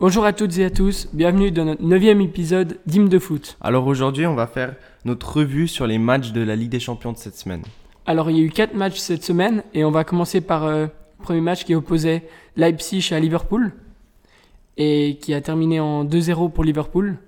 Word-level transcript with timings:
Bonjour 0.00 0.24
à 0.24 0.32
toutes 0.32 0.56
et 0.56 0.64
à 0.64 0.70
tous, 0.70 1.08
bienvenue 1.12 1.50
dans 1.50 1.66
notre 1.66 1.82
neuvième 1.82 2.22
épisode 2.22 2.78
d'Hymne 2.86 3.10
de 3.10 3.18
foot. 3.18 3.58
Alors 3.60 3.86
aujourd'hui, 3.86 4.26
on 4.26 4.34
va 4.34 4.46
faire 4.46 4.74
notre 5.04 5.36
revue 5.36 5.68
sur 5.68 5.86
les 5.86 5.98
matchs 5.98 6.32
de 6.32 6.40
la 6.40 6.56
Ligue 6.56 6.70
des 6.70 6.80
Champions 6.80 7.12
de 7.12 7.18
cette 7.18 7.36
semaine. 7.36 7.60
Alors 8.06 8.30
il 8.30 8.38
y 8.38 8.40
a 8.40 8.42
eu 8.42 8.48
quatre 8.48 8.72
matchs 8.72 8.96
cette 8.96 9.22
semaine 9.22 9.62
et 9.74 9.84
on 9.84 9.90
va 9.90 10.04
commencer 10.04 10.40
par 10.40 10.64
euh, 10.64 10.86
le 10.86 11.22
premier 11.22 11.42
match 11.42 11.64
qui 11.64 11.74
opposait 11.74 12.22
Leipzig 12.56 13.12
à 13.12 13.20
Liverpool 13.20 13.74
et 14.78 15.18
qui 15.20 15.34
a 15.34 15.42
terminé 15.42 15.80
en 15.80 16.06
2-0 16.06 16.50
pour 16.50 16.64
Liverpool 16.64 17.18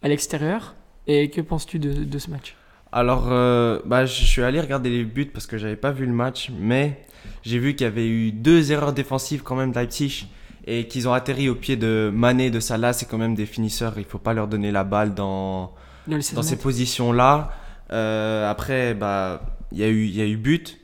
à 0.00 0.06
l'extérieur. 0.06 0.76
Et 1.08 1.28
que 1.28 1.40
penses-tu 1.40 1.80
de, 1.80 2.04
de 2.04 2.18
ce 2.20 2.30
match? 2.30 2.54
Alors, 2.92 3.32
euh, 3.32 3.80
bah, 3.84 4.06
je 4.06 4.22
suis 4.24 4.42
allé 4.42 4.60
regarder 4.60 4.90
les 4.90 5.02
buts 5.02 5.26
parce 5.26 5.48
que 5.48 5.58
j'avais 5.58 5.74
pas 5.74 5.90
vu 5.90 6.06
le 6.06 6.12
match, 6.12 6.52
mais 6.56 7.04
j'ai 7.42 7.58
vu 7.58 7.74
qu'il 7.74 7.84
y 7.84 7.88
avait 7.88 8.06
eu 8.06 8.30
deux 8.30 8.70
erreurs 8.70 8.92
défensives 8.92 9.42
quand 9.42 9.56
même 9.56 9.72
de 9.72 9.76
Leipzig 9.76 10.28
et 10.66 10.86
qu'ils 10.86 11.08
ont 11.08 11.12
atterri 11.12 11.48
au 11.48 11.54
pied 11.54 11.76
de 11.76 12.10
Mané, 12.12 12.50
de 12.50 12.60
Salah. 12.60 12.92
C'est 12.92 13.06
quand 13.06 13.18
même 13.18 13.34
des 13.34 13.46
finisseurs, 13.46 13.94
il 13.96 14.04
faut 14.04 14.18
pas 14.18 14.34
leur 14.34 14.48
donner 14.48 14.70
la 14.70 14.84
balle 14.84 15.14
dans, 15.14 15.72
dans, 16.06 16.16
les 16.16 16.22
16 16.22 16.34
dans 16.34 16.42
ces 16.42 16.56
positions-là. 16.56 17.50
Euh, 17.92 18.50
après, 18.50 18.94
bah, 18.94 19.42
il 19.72 19.78
y 19.78 19.84
a 19.84 19.88
eu, 19.88 20.04
il 20.04 20.16
y 20.16 20.20
a 20.20 20.26
eu 20.26 20.36
but. 20.36 20.78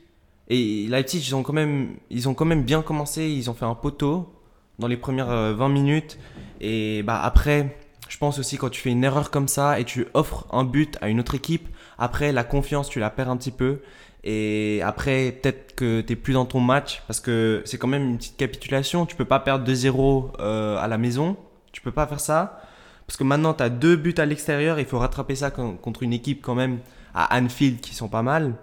Et 0.48 0.86
Leipzig, 0.88 1.24
ils 1.28 1.34
ont 1.34 1.42
quand 1.42 1.52
même, 1.52 1.96
ils 2.10 2.28
ont 2.28 2.34
quand 2.34 2.44
même 2.44 2.62
bien 2.62 2.82
commencé. 2.82 3.26
Ils 3.26 3.50
ont 3.50 3.54
fait 3.54 3.66
un 3.66 3.74
poteau 3.74 4.32
dans 4.78 4.86
les 4.86 4.96
premières 4.96 5.30
euh, 5.30 5.54
20 5.54 5.68
minutes. 5.68 6.18
Et 6.60 7.02
bah 7.02 7.20
après, 7.22 7.76
je 8.08 8.18
pense 8.18 8.38
aussi 8.38 8.56
quand 8.56 8.70
tu 8.70 8.80
fais 8.80 8.90
une 8.90 9.04
erreur 9.04 9.30
comme 9.30 9.48
ça 9.48 9.78
et 9.80 9.84
tu 9.84 10.06
offres 10.14 10.46
un 10.52 10.64
but 10.64 10.96
à 11.00 11.08
une 11.08 11.20
autre 11.20 11.34
équipe, 11.34 11.68
après 11.98 12.32
la 12.32 12.44
confiance, 12.44 12.88
tu 12.88 13.00
la 13.00 13.10
perds 13.10 13.28
un 13.30 13.36
petit 13.36 13.50
peu. 13.50 13.80
Et 14.24 14.80
après, 14.84 15.32
peut-être 15.32 15.74
que 15.76 16.00
tu 16.00 16.16
plus 16.16 16.32
dans 16.34 16.44
ton 16.44 16.60
match 16.60 17.02
parce 17.06 17.20
que 17.20 17.62
c'est 17.64 17.78
quand 17.78 17.86
même 17.86 18.02
une 18.10 18.18
petite 18.18 18.36
capitulation. 18.36 19.06
Tu 19.06 19.14
peux 19.16 19.24
pas 19.24 19.38
perdre 19.40 19.64
2-0 19.70 20.32
euh, 20.40 20.76
à 20.78 20.88
la 20.88 20.98
maison. 20.98 21.36
Tu 21.72 21.80
peux 21.80 21.92
pas 21.92 22.06
faire 22.06 22.20
ça. 22.20 22.60
Parce 23.06 23.16
que 23.16 23.24
maintenant, 23.24 23.54
tu 23.54 23.62
as 23.62 23.68
deux 23.70 23.96
buts 23.96 24.14
à 24.18 24.26
l'extérieur. 24.26 24.80
Il 24.80 24.86
faut 24.86 24.98
rattraper 24.98 25.34
ça 25.36 25.50
con- 25.50 25.76
contre 25.76 26.02
une 26.02 26.12
équipe 26.12 26.42
quand 26.42 26.54
même 26.54 26.78
à 27.14 27.38
Anfield 27.38 27.80
qui 27.80 27.94
sont 27.94 28.08
pas 28.08 28.22
mal. 28.22 28.54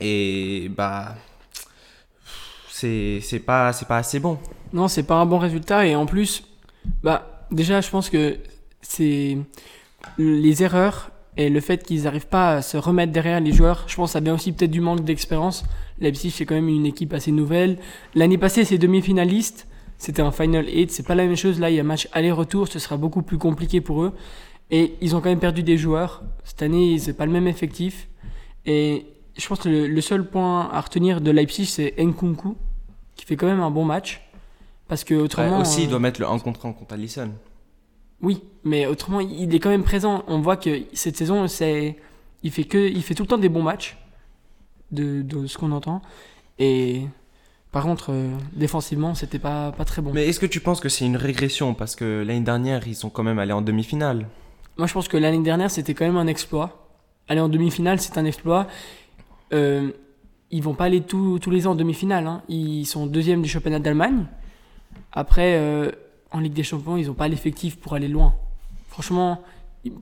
Et 0.00 0.70
bah, 0.76 1.14
c'est 2.70 3.20
c'est 3.22 3.38
pas, 3.38 3.72
c'est 3.72 3.86
pas 3.86 3.98
assez 3.98 4.18
bon. 4.20 4.38
Non, 4.72 4.88
c'est 4.88 5.04
pas 5.04 5.14
un 5.14 5.26
bon 5.26 5.38
résultat 5.38 5.86
et 5.86 5.94
en 5.94 6.06
plus, 6.06 6.44
bah 7.02 7.46
déjà 7.50 7.80
je 7.80 7.88
pense 7.88 8.10
que 8.10 8.36
c'est 8.86 9.38
les 10.18 10.62
erreurs 10.62 11.10
et 11.36 11.48
le 11.48 11.60
fait 11.60 11.82
qu'ils 11.82 12.04
n'arrivent 12.04 12.28
pas 12.28 12.56
à 12.56 12.62
se 12.62 12.76
remettre 12.76 13.12
derrière 13.12 13.40
les 13.40 13.52
joueurs. 13.52 13.84
Je 13.88 13.96
pense 13.96 14.10
que 14.10 14.12
ça 14.12 14.20
vient 14.20 14.34
aussi 14.34 14.52
peut-être 14.52 14.70
du 14.70 14.80
manque 14.80 15.02
d'expérience. 15.04 15.64
Leipzig 15.98 16.30
c'est 16.30 16.44
quand 16.46 16.54
même 16.54 16.68
une 16.68 16.86
équipe 16.86 17.12
assez 17.12 17.32
nouvelle. 17.32 17.78
L'année 18.14 18.38
passée, 18.38 18.64
c'est 18.64 18.78
demi-finalistes. 18.78 19.66
C'était 19.98 20.22
un 20.22 20.32
final 20.32 20.66
8, 20.66 20.90
c'est 20.90 21.06
pas 21.06 21.14
la 21.14 21.24
même 21.24 21.36
chose. 21.36 21.58
Là, 21.60 21.70
il 21.70 21.76
y 21.76 21.80
a 21.80 21.82
match 21.84 22.08
aller-retour, 22.12 22.68
ce 22.68 22.78
sera 22.78 22.96
beaucoup 22.96 23.22
plus 23.22 23.38
compliqué 23.38 23.80
pour 23.80 24.02
eux. 24.02 24.12
Et 24.70 24.94
ils 25.00 25.14
ont 25.16 25.20
quand 25.20 25.28
même 25.28 25.38
perdu 25.40 25.62
des 25.62 25.78
joueurs. 25.78 26.22
Cette 26.44 26.62
année, 26.62 26.98
c'est 26.98 27.12
pas 27.14 27.26
le 27.26 27.32
même 27.32 27.46
effectif. 27.46 28.08
Et 28.66 29.06
je 29.36 29.46
pense 29.46 29.60
que 29.60 29.68
le, 29.68 29.86
le 29.86 30.00
seul 30.00 30.28
point 30.28 30.68
à 30.70 30.80
retenir 30.80 31.20
de 31.20 31.30
Leipzig, 31.30 31.66
c'est 31.66 31.94
Nkunku, 31.98 32.56
qui 33.14 33.24
fait 33.24 33.36
quand 33.36 33.46
même 33.46 33.60
un 33.60 33.70
bon 33.70 33.84
match. 33.84 34.20
Parce 34.88 35.04
que 35.04 35.14
Ouais, 35.14 35.20
autrement. 35.22 35.60
aussi, 35.60 35.82
il 35.82 35.86
euh, 35.86 35.90
doit 35.90 36.00
mettre 36.00 36.20
le 36.20 36.28
1 36.28 36.38
contre 36.40 36.66
1 36.66 36.72
contre 36.72 36.92
Allison. 36.94 37.30
Oui, 38.22 38.42
mais 38.64 38.86
autrement, 38.86 39.20
il 39.20 39.54
est 39.54 39.58
quand 39.58 39.70
même 39.70 39.82
présent. 39.84 40.24
On 40.28 40.40
voit 40.40 40.56
que 40.56 40.82
cette 40.92 41.16
saison, 41.16 41.46
c'est, 41.48 41.96
il 42.42 42.50
fait 42.50 42.64
que, 42.64 42.78
il 42.88 43.02
fait 43.02 43.14
tout 43.14 43.22
le 43.24 43.28
temps 43.28 43.38
des 43.38 43.48
bons 43.48 43.62
matchs, 43.62 43.96
de, 44.92 45.22
de 45.22 45.46
ce 45.46 45.58
qu'on 45.58 45.72
entend. 45.72 46.00
Et 46.58 47.02
par 47.72 47.82
contre, 47.84 48.12
euh, 48.12 48.30
défensivement, 48.54 49.14
c'était 49.14 49.38
pas, 49.38 49.72
pas 49.72 49.84
très 49.84 50.00
bon. 50.00 50.12
Mais 50.14 50.26
est-ce 50.28 50.40
que 50.40 50.46
tu 50.46 50.60
penses 50.60 50.80
que 50.80 50.88
c'est 50.88 51.04
une 51.04 51.16
régression? 51.16 51.74
Parce 51.74 51.96
que 51.96 52.22
l'année 52.26 52.40
dernière, 52.44 52.86
ils 52.86 52.94
sont 52.94 53.10
quand 53.10 53.24
même 53.24 53.38
allés 53.38 53.52
en 53.52 53.62
demi-finale. 53.62 54.28
Moi, 54.76 54.86
je 54.86 54.92
pense 54.92 55.08
que 55.08 55.16
l'année 55.16 55.42
dernière, 55.42 55.70
c'était 55.70 55.94
quand 55.94 56.04
même 56.06 56.16
un 56.16 56.26
exploit. 56.26 56.88
Aller 57.28 57.40
en 57.40 57.48
demi-finale, 57.48 58.00
c'est 58.00 58.18
un 58.18 58.24
exploit. 58.24 58.66
Euh, 59.52 59.90
ils 60.50 60.62
vont 60.62 60.74
pas 60.74 60.84
aller 60.84 61.00
tous 61.00 61.38
tous 61.40 61.50
les 61.50 61.66
ans 61.66 61.72
en 61.72 61.74
demi-finale. 61.74 62.26
hein. 62.26 62.42
Ils 62.48 62.84
sont 62.86 63.06
deuxième 63.06 63.42
du 63.42 63.48
championnat 63.48 63.80
d'Allemagne. 63.80 64.26
Après, 65.12 65.56
euh, 65.56 65.90
en 66.34 66.40
Ligue 66.40 66.52
des 66.52 66.62
Champions, 66.64 66.96
ils 66.98 67.10
ont 67.10 67.14
pas 67.14 67.28
l'effectif 67.28 67.76
pour 67.78 67.94
aller 67.94 68.08
loin. 68.08 68.34
Franchement, 68.88 69.42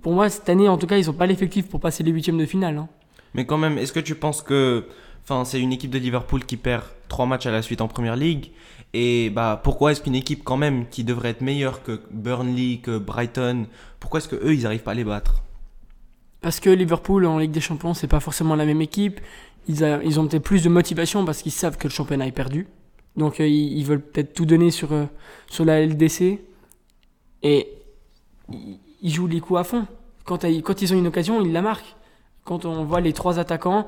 pour 0.03 0.13
moi, 0.15 0.29
cette 0.31 0.49
année, 0.49 0.69
en 0.69 0.79
tout 0.79 0.87
cas, 0.87 0.97
ils 0.99 1.09
ont 1.11 1.13
pas 1.15 1.27
l'effectif 1.27 1.69
pour 1.69 1.79
passer 1.79 2.03
les 2.03 2.11
huitièmes 2.11 2.39
de 2.39 2.47
finale. 2.47 2.79
hein. 2.79 2.89
Mais 3.35 3.47
quand 3.47 3.59
même, 3.59 3.79
est-ce 3.79 3.93
que 3.93 4.01
tu 4.01 4.15
penses 4.15 4.43
que. 4.43 4.87
Enfin, 5.25 5.45
c'est 5.45 5.61
une 5.61 5.73
équipe 5.73 5.91
de 5.91 5.99
Liverpool 5.99 6.45
qui 6.45 6.57
perd 6.57 6.83
trois 7.09 7.27
matchs 7.27 7.47
à 7.47 7.53
la 7.53 7.63
suite 7.63 7.81
en 7.81 7.87
première 7.89 8.17
ligue. 8.17 8.51
Et 8.93 9.31
bah, 9.31 9.61
pourquoi 9.63 9.93
est-ce 9.93 10.01
qu'une 10.03 10.15
équipe, 10.17 10.43
quand 10.45 10.57
même, 10.57 10.87
qui 10.89 11.05
devrait 11.05 11.31
être 11.31 11.41
meilleure 11.43 11.83
que 11.83 12.01
Burnley, 12.11 12.79
que 12.83 12.99
Brighton, 12.99 13.67
pourquoi 14.01 14.19
est-ce 14.19 14.29
que 14.29 14.37
eux, 14.37 14.53
ils 14.55 14.67
arrivent 14.67 14.83
pas 14.83 14.91
à 14.91 14.95
les 14.95 15.05
battre? 15.05 15.43
Parce 16.41 16.59
que 16.61 16.71
Liverpool 16.71 17.25
en 17.27 17.39
Ligue 17.39 17.53
des 17.53 17.61
Champions, 17.61 17.95
c'est 17.95 18.09
pas 18.09 18.21
forcément 18.21 18.57
la 18.57 18.65
même 18.67 18.83
équipe. 18.83 19.21
Ils, 19.69 19.85
a- 19.85 20.03
ils 20.03 20.19
ont 20.19 20.27
peut-être 20.27 20.43
plus 20.43 20.63
de 20.65 20.69
motivation 20.69 21.25
parce 21.25 21.41
qu'ils 21.43 21.53
savent 21.53 21.77
que 21.79 21.87
le 21.89 21.93
championnat 21.93 22.27
est 22.27 22.33
perdu. 22.33 22.67
Donc 23.17 23.41
euh, 23.41 23.47
ils, 23.47 23.85
veulent 23.85 24.01
peut-être 24.01 24.33
tout 24.33 24.47
donner 24.47 24.71
sur, 24.71 24.93
euh, 24.93 25.05
sur 25.49 25.65
la 25.65 25.85
LDC. 25.85 26.41
Et 27.43 27.69
ils, 29.03 29.13
jouent 29.13 29.27
les 29.27 29.41
coups 29.41 29.61
à 29.61 29.65
fond. 29.65 29.87
Quand, 30.25 30.45
ils- 30.45 30.95
ont 30.95 30.99
une 30.99 31.07
occasion, 31.07 31.45
ils 31.45 31.53
la 31.53 31.63
marquent. 31.63 31.97
Quand 32.45 32.65
on 32.65 32.85
voit 32.85 33.01
les 33.01 33.13
trois 33.13 33.39
attaquants, 33.39 33.87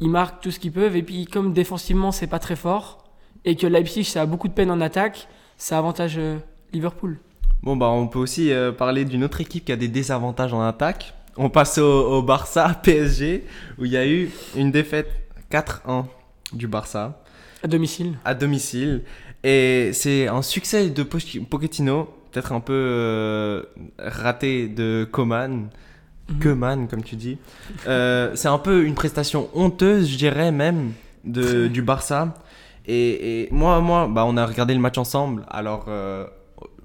ils 0.00 0.08
marquent 0.08 0.40
tout 0.42 0.50
ce 0.50 0.58
qu'ils 0.58 0.72
peuvent. 0.72 0.96
Et 0.96 1.02
puis 1.02 1.26
comme 1.26 1.52
défensivement, 1.52 2.12
c'est 2.12 2.26
pas 2.26 2.38
très 2.38 2.56
fort, 2.56 3.04
et 3.44 3.56
que 3.56 3.66
Leipzig, 3.66 4.04
ça 4.04 4.22
a 4.22 4.26
beaucoup 4.26 4.48
de 4.48 4.52
peine 4.52 4.70
en 4.70 4.80
attaque, 4.80 5.28
ça 5.56 5.78
avantage 5.78 6.14
euh, 6.18 6.38
Liverpool. 6.72 7.18
Bon, 7.62 7.76
bah, 7.76 7.88
on 7.90 8.08
peut 8.08 8.18
aussi 8.18 8.50
parler 8.76 9.04
d'une 9.04 9.22
autre 9.22 9.40
équipe 9.40 9.64
qui 9.64 9.70
a 9.70 9.76
des 9.76 9.86
désavantages 9.86 10.52
en 10.52 10.62
attaque. 10.62 11.14
On 11.36 11.48
passe 11.48 11.78
au 11.78 12.20
Barça 12.20 12.74
PSG, 12.82 13.44
où 13.78 13.84
il 13.84 13.92
y 13.92 13.96
a 13.96 14.04
eu 14.04 14.32
une 14.56 14.72
défaite 14.72 15.08
4-1 15.48 16.06
du 16.52 16.66
Barça. 16.66 17.22
À 17.62 17.68
domicile. 17.68 18.14
à 18.24 18.34
domicile. 18.34 19.02
Et 19.44 19.90
c'est 19.92 20.28
un 20.28 20.42
succès 20.42 20.90
de 20.90 21.02
Poch- 21.02 21.44
Pochettino, 21.44 22.08
peut-être 22.30 22.52
un 22.52 22.60
peu 22.60 22.72
euh, 22.72 23.62
raté 23.98 24.68
de 24.68 25.06
Coman. 25.10 25.68
Mhm. 26.28 26.38
Koeman, 26.40 26.88
comme 26.88 27.02
tu 27.02 27.16
dis. 27.16 27.38
Euh, 27.88 28.32
c'est 28.34 28.48
un 28.48 28.58
peu 28.58 28.84
une 28.84 28.94
prestation 28.94 29.48
honteuse, 29.54 30.08
je 30.08 30.16
dirais 30.16 30.52
même, 30.52 30.92
de, 31.24 31.66
du 31.66 31.82
Barça. 31.82 32.34
Et, 32.86 33.42
et 33.42 33.48
moi, 33.50 33.80
moi 33.80 34.08
bah, 34.08 34.24
on 34.26 34.36
a 34.36 34.46
regardé 34.46 34.74
le 34.74 34.80
match 34.80 34.98
ensemble. 34.98 35.44
Alors, 35.50 35.86
euh, 35.88 36.26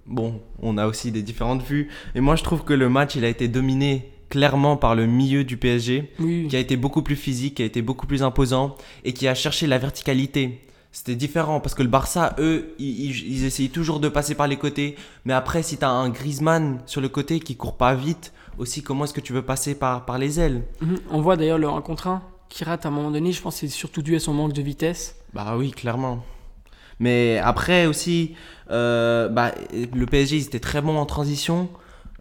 bon, 0.05 0.41
on 0.61 0.77
a 0.77 0.87
aussi 0.87 1.11
des 1.11 1.21
différentes 1.21 1.61
vues. 1.63 1.89
Et 2.15 2.19
moi, 2.21 2.35
je 2.35 2.43
trouve 2.43 2.63
que 2.63 2.73
le 2.73 2.89
match, 2.89 3.15
il 3.15 3.23
a 3.25 3.29
été 3.29 3.47
dominé 3.47 4.11
clairement 4.29 4.77
par 4.77 4.95
le 4.95 5.05
milieu 5.05 5.43
du 5.43 5.57
PSG 5.57 6.11
Oui. 6.19 6.47
qui 6.49 6.55
a 6.55 6.59
été 6.59 6.75
beaucoup 6.77 7.01
plus 7.01 7.15
physique, 7.15 7.55
qui 7.55 7.61
a 7.63 7.65
été 7.65 7.81
beaucoup 7.81 8.07
plus 8.07 8.23
imposant 8.23 8.75
et 9.03 9.13
qui 9.13 9.27
a 9.27 9.35
cherché 9.35 9.67
la 9.67 9.77
verticalité. 9.77 10.61
C'était 10.91 11.15
différent 11.15 11.59
parce 11.59 11.75
que 11.75 11.83
le 11.83 11.89
Barça, 11.89 12.35
eux, 12.39 12.73
ils, 12.79 13.05
ils, 13.11 13.31
ils 13.33 13.45
essayent 13.45 13.69
toujours 13.69 13.99
de 13.99 14.09
passer 14.09 14.35
par 14.35 14.47
les 14.47 14.55
côtés. 14.57 14.95
Mais 15.25 15.33
après, 15.33 15.61
si 15.61 15.77
tu 15.77 15.85
as 15.85 15.89
un 15.89 16.09
Griezmann 16.09 16.81
sur 16.85 17.01
le 17.01 17.09
côté 17.09 17.39
qui 17.39 17.55
court 17.55 17.77
pas 17.77 17.93
vite, 17.93 18.33
aussi, 18.57 18.81
comment 18.81 19.03
est-ce 19.03 19.13
que 19.13 19.21
tu 19.21 19.33
veux 19.33 19.43
passer 19.43 19.75
par, 19.75 20.05
par 20.05 20.17
les 20.17 20.39
ailes? 20.39 20.63
Mhm. 20.81 20.97
On 21.11 21.21
voit 21.21 21.37
d'ailleurs 21.37 21.59
le 21.59 21.67
1 21.67 21.81
contre 21.81 22.07
1 22.07 22.23
qui 22.49 22.63
rate 22.63 22.85
à 22.85 22.89
un 22.89 22.91
moment 22.91 23.11
donné. 23.11 23.31
Je 23.31 23.41
pense 23.41 23.55
que 23.55 23.59
c'est 23.61 23.67
surtout 23.67 24.01
dû 24.01 24.15
à 24.15 24.19
son 24.19 24.33
manque 24.33 24.53
de 24.53 24.61
vitesse. 24.61 25.15
Bah 25.33 25.55
oui, 25.57 25.71
clairement. 25.71 26.23
Mais 26.99 27.37
après 27.43 27.85
aussi, 27.85 28.33
euh, 28.71 29.29
bah, 29.29 29.51
le 29.93 30.05
PSG, 30.07 30.37
ils 30.37 30.45
étaient 30.45 30.59
très 30.59 30.81
bons 30.81 30.97
en 30.97 31.05
transition. 31.05 31.69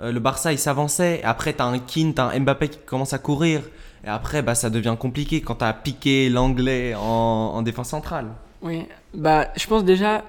Euh, 0.00 0.12
le 0.12 0.20
Barça, 0.20 0.52
il 0.52 0.58
s'avançait. 0.58 1.22
Après, 1.24 1.54
tu 1.54 1.62
as 1.62 1.66
un 1.66 1.78
Keane, 1.78 2.14
tu 2.14 2.20
as 2.20 2.26
un 2.26 2.40
Mbappé 2.40 2.68
qui 2.68 2.78
commence 2.86 3.12
à 3.12 3.18
courir. 3.18 3.62
Et 4.04 4.08
après, 4.08 4.42
bah, 4.42 4.54
ça 4.54 4.70
devient 4.70 4.96
compliqué 4.98 5.40
quand 5.40 5.56
tu 5.56 5.64
as 5.64 5.72
piqué 5.72 6.28
l'anglais 6.28 6.94
en, 6.94 7.00
en 7.02 7.62
défense 7.62 7.88
centrale. 7.88 8.26
Oui. 8.62 8.86
Bah, 9.14 9.48
je 9.56 9.66
pense 9.66 9.84
déjà 9.84 10.24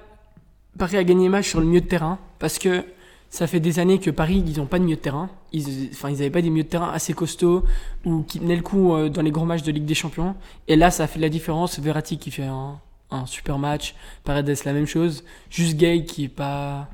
Paris 0.78 0.98
a 0.98 1.04
gagné 1.04 1.26
le 1.26 1.32
match 1.32 1.50
sur 1.50 1.60
le 1.60 1.66
milieu 1.66 1.82
de 1.82 1.88
terrain 1.88 2.20
parce 2.40 2.60
que 2.60 2.84
ça 3.30 3.48
fait 3.48 3.60
des 3.60 3.80
années 3.80 4.00
que 4.00 4.10
Paris 4.10 4.44
ils 4.46 4.58
n'ont 4.58 4.68
pas 4.68 4.80
de 4.80 4.84
milieu 4.84 4.96
de 4.96 5.02
terrain. 5.02 5.30
Ils, 5.52 5.90
enfin, 5.92 6.10
ils 6.10 6.18
n'avaient 6.18 6.30
pas 6.30 6.42
des 6.42 6.50
milieux 6.50 6.64
de 6.64 6.70
terrain 6.70 6.92
assez 6.92 7.14
costauds 7.14 7.64
ou 8.06 8.24
qui 8.24 8.40
tenaient 8.40 8.56
le 8.56 8.62
coup 8.62 8.94
euh, 8.94 9.10
dans 9.10 9.22
les 9.22 9.32
gros 9.32 9.46
matchs 9.46 9.64
de 9.64 9.72
Ligue 9.72 9.86
des 9.86 9.96
Champions. 9.96 10.36
Et 10.68 10.76
là, 10.76 10.92
ça 10.92 11.08
fait 11.08 11.20
la 11.20 11.30
différence. 11.30 11.80
Verratti 11.80 12.18
qui 12.18 12.32
fait 12.32 12.46
un, 12.46 12.80
un 13.12 13.26
super 13.26 13.58
match, 13.58 13.96
Paredes 14.24 14.56
la 14.66 14.74
même 14.74 14.88
chose. 14.88 15.24
Juste 15.50 15.78
Gay 15.78 16.06
qui 16.06 16.26
est 16.26 16.30
pas 16.30 16.88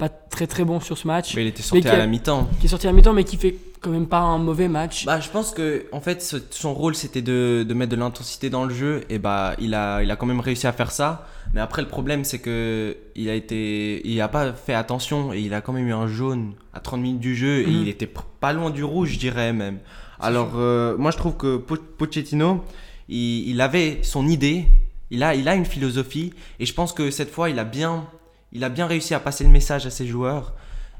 pas 0.00 0.08
très 0.08 0.46
très 0.48 0.64
bon 0.64 0.80
sur 0.80 0.98
ce 0.98 1.06
match, 1.06 1.36
Mais 1.36 1.42
il 1.42 1.48
était 1.48 1.62
sorti 1.62 1.86
à 1.86 1.92
a- 1.94 1.98
la 1.98 2.06
mi-temps. 2.08 2.48
qui 2.58 2.66
est 2.66 2.68
sorti 2.68 2.88
à 2.88 2.92
mi-temps 2.92 3.12
mais 3.12 3.22
qui 3.24 3.36
fait 3.36 3.54
quand 3.80 3.90
même 3.90 4.08
pas 4.08 4.18
un 4.20 4.38
mauvais 4.38 4.68
match. 4.68 5.04
Bah, 5.06 5.20
je 5.20 5.28
pense 5.30 5.52
que 5.52 5.86
en 5.92 6.00
fait, 6.00 6.20
ce- 6.22 6.36
son 6.50 6.74
rôle 6.74 6.94
c'était 6.94 7.22
de, 7.22 7.64
de 7.68 7.74
mettre 7.74 7.92
de 7.92 7.96
l'intensité 7.96 8.50
dans 8.50 8.64
le 8.64 8.74
jeu 8.74 9.04
et 9.08 9.18
bah 9.18 9.54
il 9.60 9.74
a, 9.74 10.02
il 10.02 10.10
a 10.10 10.16
quand 10.16 10.26
même 10.26 10.40
réussi 10.40 10.66
à 10.66 10.72
faire 10.72 10.90
ça. 10.90 11.26
Mais 11.54 11.60
après, 11.60 11.82
le 11.82 11.88
problème 11.88 12.24
c'est 12.24 12.38
que 12.40 12.96
il 13.14 13.28
a 13.28 13.34
été, 13.34 14.00
il 14.08 14.20
a 14.20 14.28
pas 14.28 14.52
fait 14.52 14.74
attention 14.74 15.32
et 15.32 15.40
il 15.40 15.52
a 15.54 15.60
quand 15.60 15.72
même 15.72 15.86
eu 15.88 15.92
un 15.94 16.06
jaune 16.08 16.52
à 16.74 16.80
30 16.80 17.00
minutes 17.00 17.20
du 17.20 17.34
jeu 17.36 17.60
et 17.62 17.66
Mhm. 17.66 17.82
il 17.82 17.88
était 17.88 18.10
pas 18.40 18.52
loin 18.52 18.70
du 18.70 18.82
rouge, 18.84 19.10
je 19.14 19.18
dirais 19.18 19.52
même. 19.52 19.78
Alors, 20.18 20.52
euh, 20.56 20.96
moi 20.98 21.10
je 21.10 21.16
trouve 21.16 21.36
que 21.36 21.56
Po- 21.56 21.76
Pochettino, 21.98 22.62
il, 23.08 23.48
il 23.50 23.60
avait 23.60 24.00
son 24.02 24.26
idée, 24.28 24.66
il 25.10 25.22
a, 25.22 25.34
il 25.34 25.48
a 25.48 25.54
une 25.54 25.64
philosophie 25.64 26.32
et 26.58 26.66
je 26.66 26.74
pense 26.74 26.92
que 26.92 27.10
cette 27.10 27.30
fois 27.30 27.50
il 27.50 27.58
a 27.58 27.64
bien, 27.64 28.06
il 28.52 28.64
a 28.64 28.68
bien 28.68 28.86
réussi 28.86 29.14
à 29.14 29.20
passer 29.20 29.44
le 29.44 29.50
message 29.50 29.86
à 29.86 29.90
ses 29.90 30.06
joueurs. 30.06 30.54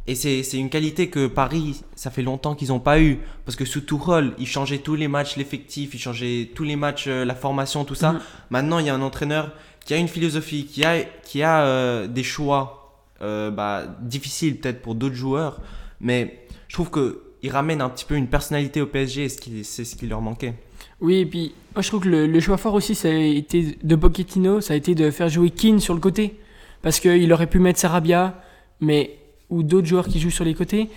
Et 0.07 0.15
c'est 0.15 0.43
une 0.59 0.71
qualité 0.71 1.09
que 1.09 1.27
Paris, 1.27 1.83
ça 1.95 2.11
fait 2.11 2.23
longtemps 2.23 2.55
qu'ils 2.55 2.69
n'ont 2.69 2.81
pas 2.81 3.01
eu. 3.01 3.19
Parce 3.45 3.55
que 3.55 3.65
sous 3.65 3.83
Tourelle, 3.83 4.33
il 4.39 4.47
changeait 4.47 4.79
tous 4.79 4.95
les 4.97 5.09
matchs, 5.09 5.37
l'effectif, 5.37 5.95
il 5.95 5.99
changeait 6.01 6.51
tous 6.55 6.65
les 6.65 6.75
matchs, 6.75 7.05
euh, 7.07 7.25
la 7.25 7.35
formation, 7.35 7.85
tout 7.85 7.95
ça. 7.95 8.13
Mhm. 8.13 8.21
Maintenant, 8.51 8.79
il 8.79 8.87
y 8.87 8.89
a 8.89 8.95
un 8.95 9.03
entraîneur 9.03 9.53
qui 9.85 9.95
a 9.95 9.99
une 9.99 10.09
philosophie, 10.09 10.65
qui 10.67 10.85
a, 10.85 11.03
qui 11.23 11.43
a 11.43 11.65
euh, 11.65 12.07
des 12.07 12.23
choix 12.25 12.77
euh, 13.23 13.51
bah, 13.51 13.85
difficiles 14.01 14.59
peut-être 14.59 14.81
pour 14.83 14.95
d'autres 14.95 15.15
joueurs. 15.15 15.61
Mais 16.01 16.47
je 16.69 16.75
trouve 16.75 16.91
qu'il 16.91 17.51
ramène 17.51 17.81
un 17.83 17.91
petit 17.91 18.07
peu 18.07 18.17
une 18.17 18.27
personnalité 18.29 18.81
au 18.81 18.87
PSG 18.87 19.25
et 19.25 19.29
ce 19.29 19.39
qui- 19.39 19.65
c'est 19.65 19.85
ce 19.85 19.95
qui 19.97 20.07
leur 20.07 20.23
manquait. 20.23 20.55
Oui, 21.01 21.17
et 21.17 21.27
puis 21.27 21.53
moi 21.75 21.83
je 21.83 21.89
trouve 21.89 22.03
que 22.03 22.09
le, 22.09 22.27
le 22.27 22.41
choix 22.41 22.57
fort 22.57 22.75
aussi, 22.75 22.95
ça 22.95 23.09
a 23.09 23.13
été 23.13 23.77
de 23.83 23.97
Pochettino, 23.97 24.61
ça 24.63 24.73
a 24.73 24.77
été 24.77 24.95
de 24.95 25.11
faire 25.11 25.29
jouer 25.29 25.51
Keane 25.51 25.79
sur 25.81 25.93
le 25.95 26.01
côté. 26.01 26.39
Parce 26.83 27.01
qu'il 27.01 27.33
aurait 27.33 27.47
pu 27.47 27.59
mettre 27.59 27.79
Sarabia, 27.79 28.43
mais, 28.81 29.19
ou 29.51 29.63
d'autres 29.63 29.87
joueurs 29.87 30.09
qui 30.09 30.21
jouent 30.21 30.31
sur 30.31 30.45
les 30.45 30.55
côtés. 30.55 30.89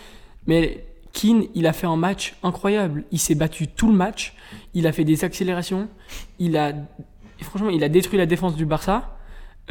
Mais 0.47 0.85
Keane, 1.13 1.45
il 1.53 1.67
a 1.67 1.73
fait 1.73 1.87
un 1.87 1.95
match 1.95 2.35
incroyable. 2.43 3.03
Il 3.11 3.19
s'est 3.19 3.35
battu 3.35 3.67
tout 3.67 3.89
le 3.89 3.95
match. 3.95 4.33
Il 4.73 4.87
a 4.87 4.91
fait 4.91 5.03
des 5.03 5.23
accélérations. 5.23 5.87
Il 6.39 6.57
a, 6.57 6.73
franchement, 7.41 7.69
il 7.69 7.83
a 7.83 7.89
détruit 7.89 8.17
la 8.17 8.25
défense 8.25 8.55
du 8.55 8.65
Barça. 8.65 9.17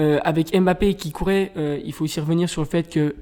Euh, 0.01 0.21
avec 0.25 0.59
Mbappé 0.59 0.95
qui 0.95 1.13
courait, 1.13 1.53
euh, 1.57 1.79
il 1.85 1.93
faut 1.93 2.05
aussi 2.05 2.19
revenir 2.19 2.49
sur 2.49 2.63
le 2.63 2.69
fait 2.69 2.89
que 2.89 3.15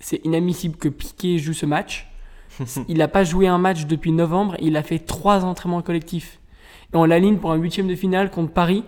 c'est 0.00 0.24
inadmissible 0.24 0.76
que 0.76 0.88
Piqué 0.88 1.38
joue 1.38 1.52
ce 1.52 1.66
match. 1.66 2.08
il 2.88 2.98
n'a 2.98 3.08
pas 3.08 3.22
joué 3.22 3.46
un 3.46 3.58
match 3.58 3.86
depuis 3.86 4.12
novembre. 4.12 4.56
Il 4.60 4.76
a 4.76 4.82
fait 4.82 4.98
trois 4.98 5.44
entraînements 5.44 5.82
collectifs. 5.82 6.38
Et 6.92 6.96
on 6.96 7.04
l'aligne 7.04 7.36
pour 7.36 7.52
un 7.52 7.56
huitième 7.56 7.86
de 7.86 7.94
finale 7.94 8.30
contre 8.30 8.52
Paris. 8.52 8.82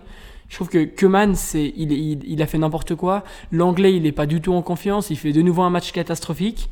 Je 0.50 0.56
trouve 0.56 0.68
que 0.68 0.84
Keman, 0.84 1.34
c'est, 1.36 1.72
il, 1.76 1.92
il, 1.92 2.20
il 2.26 2.42
a 2.42 2.46
fait 2.46 2.58
n'importe 2.58 2.94
quoi. 2.96 3.24
L'anglais, 3.52 3.94
il 3.94 4.02
n'est 4.02 4.12
pas 4.12 4.26
du 4.26 4.40
tout 4.42 4.52
en 4.52 4.60
confiance. 4.62 5.08
Il 5.08 5.16
fait 5.16 5.32
de 5.32 5.40
nouveau 5.40 5.62
un 5.62 5.70
match 5.70 5.92
catastrophique. 5.92 6.68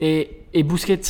Et, 0.00 0.30
et 0.54 0.62
Busquets, 0.62 1.00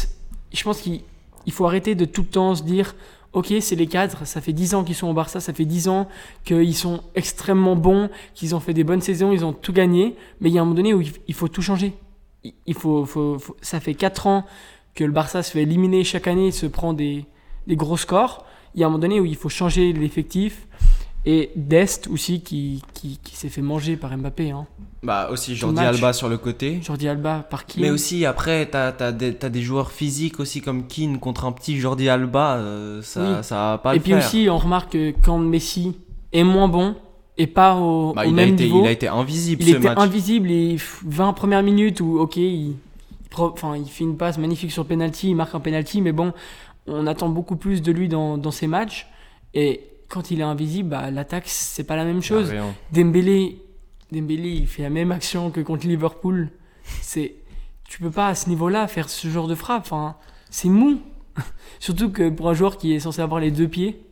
je 0.52 0.62
pense 0.62 0.80
qu'il 0.80 1.00
il 1.46 1.52
faut 1.52 1.66
arrêter 1.66 1.94
de 1.94 2.04
tout 2.04 2.22
le 2.22 2.28
temps 2.28 2.54
se 2.54 2.62
dire 2.62 2.94
Ok, 3.32 3.52
c'est 3.60 3.76
les 3.76 3.86
cadres, 3.86 4.24
ça 4.24 4.40
fait 4.40 4.52
10 4.52 4.74
ans 4.74 4.82
qu'ils 4.84 4.96
sont 4.96 5.06
au 5.08 5.12
Barça, 5.12 5.38
ça 5.40 5.52
fait 5.52 5.64
10 5.64 5.88
ans 5.88 6.08
qu'ils 6.44 6.74
sont 6.74 7.00
extrêmement 7.14 7.76
bons, 7.76 8.10
qu'ils 8.34 8.54
ont 8.56 8.60
fait 8.60 8.74
des 8.74 8.82
bonnes 8.82 9.00
saisons, 9.00 9.30
ils 9.32 9.44
ont 9.44 9.52
tout 9.52 9.72
gagné. 9.72 10.16
Mais 10.40 10.48
il 10.48 10.52
y 10.54 10.58
a 10.58 10.62
un 10.62 10.64
moment 10.64 10.74
donné 10.76 10.94
où 10.94 11.00
il, 11.00 11.12
il 11.28 11.34
faut 11.34 11.46
tout 11.48 11.62
changer. 11.62 11.92
Il, 12.44 12.54
il 12.66 12.74
faut, 12.74 13.04
faut- 13.04 13.38
faut- 13.38 13.56
ça 13.62 13.78
fait 13.80 13.94
4 13.94 14.26
ans 14.26 14.44
que 14.94 15.04
le 15.04 15.12
Barça 15.12 15.42
se 15.44 15.52
fait 15.52 15.62
éliminer 15.62 16.02
chaque 16.04 16.26
année 16.26 16.48
et 16.48 16.52
se 16.52 16.66
prend 16.66 16.92
des, 16.92 17.24
des 17.68 17.76
gros 17.76 17.96
scores. 17.96 18.44
Il 18.74 18.80
y 18.80 18.84
a 18.84 18.86
un 18.86 18.90
moment 18.90 19.00
donné 19.00 19.20
où 19.20 19.24
il 19.24 19.36
faut 19.36 19.48
changer 19.48 19.92
l'effectif. 19.92 20.66
Et 21.26 21.50
Dest 21.54 22.08
aussi 22.08 22.40
qui, 22.40 22.82
qui, 22.94 23.18
qui 23.22 23.36
s'est 23.36 23.50
fait 23.50 23.60
manger 23.60 23.96
par 23.96 24.16
Mbappé. 24.16 24.50
Hein. 24.52 24.66
Bah 25.02 25.28
aussi 25.30 25.54
Jordi. 25.54 25.80
Alba 25.80 26.12
sur 26.14 26.28
le 26.30 26.38
côté. 26.38 26.80
Jordi 26.82 27.08
Alba 27.08 27.46
par 27.50 27.66
qui 27.66 27.80
Mais 27.80 27.90
aussi 27.90 28.24
après, 28.24 28.66
t'as 28.66 28.92
as 28.98 29.12
des, 29.12 29.34
t'as 29.34 29.50
des 29.50 29.60
joueurs 29.62 29.90
physiques 29.92 30.40
aussi 30.40 30.60
comme 30.62 30.86
Keane 30.86 31.18
contre 31.18 31.44
un 31.44 31.52
petit 31.52 31.78
Jordi 31.78 32.08
Alba, 32.08 32.56
euh, 32.56 33.02
ça, 33.02 33.20
Oui. 33.20 33.44
ça 33.44 33.54
va 33.72 33.78
pas 33.78 33.94
Et 33.94 33.98
le 33.98 34.02
puis 34.02 34.12
faire. 34.12 34.24
aussi, 34.26 34.48
on 34.50 34.56
remarque 34.58 34.92
que 34.92 35.14
quand 35.22 35.38
Messi 35.38 35.94
est 36.32 36.42
moins 36.44 36.68
bon 36.68 36.94
et 37.36 37.46
pas 37.46 37.74
au, 37.76 38.14
Bah, 38.14 38.22
au 38.24 38.28
il, 38.28 38.32
a 38.32 38.32
même 38.32 38.54
été, 38.54 38.64
niveau, 38.64 38.82
il 38.84 38.88
a 38.88 38.90
été 38.90 39.08
invisible 39.08 39.62
il 39.62 39.72
ce 39.72 39.76
était 39.76 39.88
match. 39.88 39.98
invisible 39.98 40.48
pff, 40.48 41.02
20 41.06 41.32
premières 41.34 41.62
minutes 41.62 42.00
où, 42.00 42.18
ok, 42.18 42.36
il, 42.38 42.76
enfin, 43.36 43.76
il 43.76 43.86
fait 43.88 44.04
une 44.04 44.16
passe 44.16 44.38
magnifique 44.38 44.72
sur 44.72 44.86
penalty, 44.86 45.28
il 45.30 45.34
marque 45.36 45.54
un 45.54 45.60
penalty, 45.60 46.00
mais 46.00 46.12
bon, 46.12 46.32
on 46.86 47.06
attend 47.06 47.28
beaucoup 47.28 47.56
plus 47.56 47.82
de 47.82 47.92
lui 47.92 48.08
dans, 48.08 48.38
dans 48.38 48.50
ces 48.50 48.66
matchs. 48.66 49.06
Et 49.54 49.80
quand 50.10 50.30
il 50.30 50.40
est 50.40 50.44
invisible, 50.44 50.90
bah, 50.90 51.10
l'attaque, 51.10 51.44
c'est 51.46 51.84
pas 51.84 51.96
la 51.96 52.04
même 52.04 52.22
chose. 52.22 52.52
Ah. 52.54 52.64
Dembélé, 52.92 53.62
Dembélé, 54.12 54.50
il 54.50 54.66
fait 54.66 54.82
la 54.82 54.90
même 54.90 55.12
action 55.12 55.50
que 55.50 55.60
contre 55.60 55.86
Liverpool. 55.86 56.50
C'est, 57.00 57.36
tu 57.88 58.00
peux 58.00 58.10
pas 58.10 58.28
à 58.28 58.34
ce 58.34 58.48
niveau-là 58.48 58.86
faire 58.88 59.08
ce 59.08 59.28
genre 59.28 59.46
de 59.48 59.54
frappe. 59.54 59.82
Enfin, 59.84 60.16
c'est 60.50 60.68
mou. 60.68 61.00
Surtout 61.78 62.10
que 62.10 62.28
pour 62.28 62.48
un 62.50 62.54
joueur 62.54 62.76
qui 62.76 62.92
est 62.92 63.00
censé 63.00 63.22
avoir 63.22 63.40
les 63.40 63.50
deux 63.50 63.68
pieds, 63.68 64.02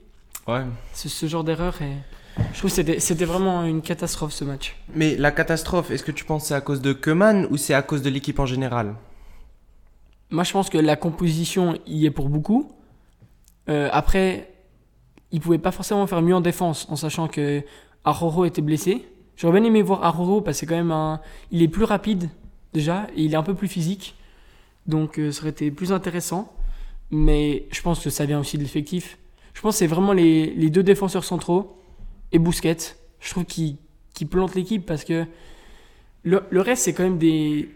Ouais. 0.47 0.65
ce, 0.95 1.09
ce 1.11 1.27
genre 1.27 1.45
d'erreur 1.45 1.83
est. 1.83 1.97
Je 2.53 2.59
trouve 2.59 2.71
que 2.71 2.77
c'était, 2.77 3.00
c'était 3.00 3.25
vraiment 3.25 3.65
une 3.65 3.83
catastrophe 3.83 4.33
ce 4.33 4.45
match. 4.45 4.77
Mais 4.95 5.17
la 5.17 5.33
catastrophe, 5.33 5.91
est-ce 5.91 6.05
que 6.05 6.12
tu 6.12 6.25
penses 6.25 6.43
que 6.43 6.49
c'est 6.49 6.55
à 6.55 6.61
cause 6.61 6.81
de 6.81 6.93
Keman 6.93 7.49
ou 7.50 7.56
c'est 7.56 7.75
à 7.75 7.83
cause 7.83 8.00
de 8.00 8.09
l'équipe 8.11 8.39
en 8.39 8.47
général? 8.47 8.95
Moi, 10.31 10.45
je 10.45 10.53
pense 10.53 10.71
que 10.71 10.79
la 10.79 10.95
composition 10.95 11.77
y 11.87 12.06
est 12.06 12.11
pour 12.12 12.29
beaucoup. 12.29 12.71
Euh, 13.69 13.89
après, 13.93 14.49
il 15.32 15.40
pouvait 15.40 15.58
pas 15.58 15.72
forcément 15.72 16.06
faire 16.06 16.22
mieux 16.22 16.34
en 16.34 16.40
défense, 16.40 16.86
en 16.90 16.96
sachant 16.96 17.28
que 17.28 17.62
Aroro 18.04 18.44
était 18.44 18.62
blessé. 18.62 19.06
J'aurais 19.36 19.60
bien 19.60 19.69
aimé 19.69 19.82
voir 19.82 20.04
Aroro 20.04 20.40
parce 20.40 20.60
que 20.60 20.66
quand 20.66 20.76
même 20.76 20.90
un. 20.90 21.20
Il 21.50 21.62
est 21.62 21.69
plus 21.69 21.84
rapide 21.84 22.28
déjà 22.72 23.06
et 23.16 23.22
il 23.22 23.32
est 23.32 23.36
un 23.36 23.42
peu 23.42 23.54
plus 23.54 23.69
physique, 23.69 24.14
donc 24.86 25.19
euh, 25.19 25.30
ça 25.30 25.42
aurait 25.42 25.50
été 25.50 25.70
plus 25.70 25.92
intéressant. 25.92 26.52
Mais 27.10 27.66
je 27.70 27.80
pense 27.82 28.00
que 28.00 28.10
ça 28.10 28.26
vient 28.26 28.40
aussi 28.40 28.58
de 28.58 28.62
l'effectif. 28.62 29.19
Je 29.54 29.60
pense 29.60 29.75
que 29.75 29.78
c'est 29.78 29.86
vraiment 29.86 30.12
les, 30.12 30.70
deux 30.70 30.82
défenseurs 30.82 31.25
centraux 31.25 31.78
et 32.32 32.38
Bousquet. 32.38 32.76
Je 33.20 33.30
trouve 33.30 33.44
qu'ils 33.44 33.78
plantent 34.28 34.54
l'équipe 34.54 34.84
parce 34.84 35.04
que 35.04 35.26
le, 36.22 36.42
le 36.50 36.60
reste 36.60 36.84
c'est 36.84 36.92
quand 36.92 37.04
même 37.04 37.19
des 37.19 37.69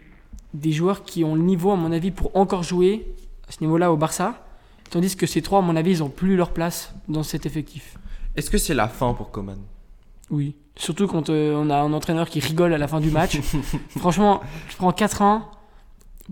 des 0.54 0.72
joueurs 0.72 1.04
qui 1.04 1.24
ont 1.24 1.34
le 1.34 1.42
niveau, 1.42 1.70
à 1.70 1.76
mon 1.76 1.92
avis, 1.92 2.10
pour 2.10 2.34
encore 2.36 2.62
jouer 2.62 3.14
à 3.48 3.52
ce 3.52 3.60
niveau-là 3.60 3.92
au 3.92 3.96
Barça. 3.96 4.44
Tandis 4.92 5.16
que 5.16 5.26
ces 5.26 5.40
trois, 5.40 5.60
à 5.60 5.62
mon 5.62 5.74
avis, 5.74 5.92
ils 5.92 6.02
ont 6.02 6.10
plus 6.10 6.36
leur 6.36 6.50
place 6.50 6.94
dans 7.08 7.22
cet 7.22 7.46
effectif. 7.46 7.96
Est-ce 8.36 8.50
que 8.50 8.58
c'est 8.58 8.74
la 8.74 8.88
fin 8.88 9.14
pour 9.14 9.30
Coman? 9.30 9.56
Oui. 10.28 10.54
Surtout 10.76 11.06
quand 11.06 11.30
euh, 11.30 11.54
on 11.56 11.70
a 11.70 11.76
un 11.76 11.94
entraîneur 11.94 12.28
qui 12.28 12.40
rigole 12.40 12.74
à 12.74 12.78
la 12.78 12.86
fin 12.86 13.00
du 13.00 13.10
match. 13.10 13.40
Franchement, 13.96 14.42
tu 14.68 14.76
prends 14.76 14.90
4-1, 14.90 15.44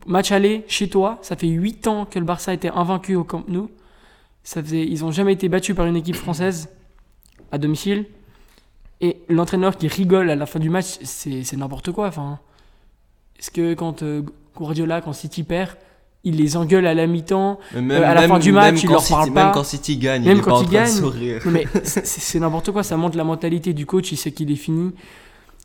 match 0.07 0.31
aller 0.31 0.67
chez 0.69 0.91
toi. 0.91 1.19
Ça 1.23 1.37
fait 1.37 1.47
8 1.47 1.87
ans 1.87 2.05
que 2.05 2.19
le 2.19 2.27
Barça 2.27 2.53
était 2.53 2.69
invaincu 2.69 3.17
au 3.17 3.25
Camp 3.25 3.45
Nou. 3.49 3.71
Ça 4.43 4.63
faisait, 4.63 4.87
ils 4.87 5.07
ont 5.07 5.11
jamais 5.11 5.33
été 5.33 5.49
battus 5.49 5.75
par 5.75 5.87
une 5.87 5.97
équipe 5.97 6.17
française 6.17 6.69
à 7.53 7.57
domicile. 7.57 8.05
Et 9.01 9.23
l'entraîneur 9.31 9.79
qui 9.79 9.89
rigole 9.89 10.29
à 10.29 10.37
la 10.37 10.45
fin 10.45 10.61
du 10.61 10.69
match, 10.69 10.99
c'est 11.03 11.45
c'est 11.45 11.57
n'importe 11.57 11.93
quoi. 11.93 12.09
Enfin, 12.09 12.41
est-ce 13.39 13.51
que 13.51 13.73
quand 13.73 14.03
euh, 14.03 14.21
Guardiola, 14.55 15.01
quand 15.01 15.15
City 15.15 15.45
perd, 15.45 15.79
il 16.25 16.37
les 16.37 16.57
engueule 16.57 16.87
à 16.87 16.95
la 16.95 17.07
mi-temps 17.07 17.59
Mais 17.75 17.95
Euh, 17.95 18.05
à 18.07 18.15
la 18.15 18.29
fin 18.29 18.39
du 18.39 18.53
match, 18.53 18.83
il 18.83 18.91
leur 18.91 19.01
City- 19.01 19.13
parle 19.15 19.33
pas. 19.33 19.45
Même 19.45 19.53
quand 19.55 19.65
City 19.65 19.97
gagne, 19.97 20.23
Même 20.25 20.37
il 20.37 20.39
est 20.39 20.43
quand 20.43 20.51
pas 20.51 20.57
en 20.59 20.63
il 20.63 20.67
train 20.69 20.73
de 20.73 20.85
gagne. 20.87 20.93
sourire. 20.95 21.43
Non, 21.45 21.51
mais 21.53 21.67
c'est 21.85 22.39
n'importe 22.41 22.71
quoi, 22.73 22.83
ça 22.83 22.97
montre 22.97 23.17
la 23.17 23.25
mentalité 23.25 23.73
du 23.73 23.87
coach, 23.87 24.13
il 24.13 24.17
sait 24.17 24.33
qu'il 24.33 24.51
est 24.51 24.57
fini. 24.57 24.93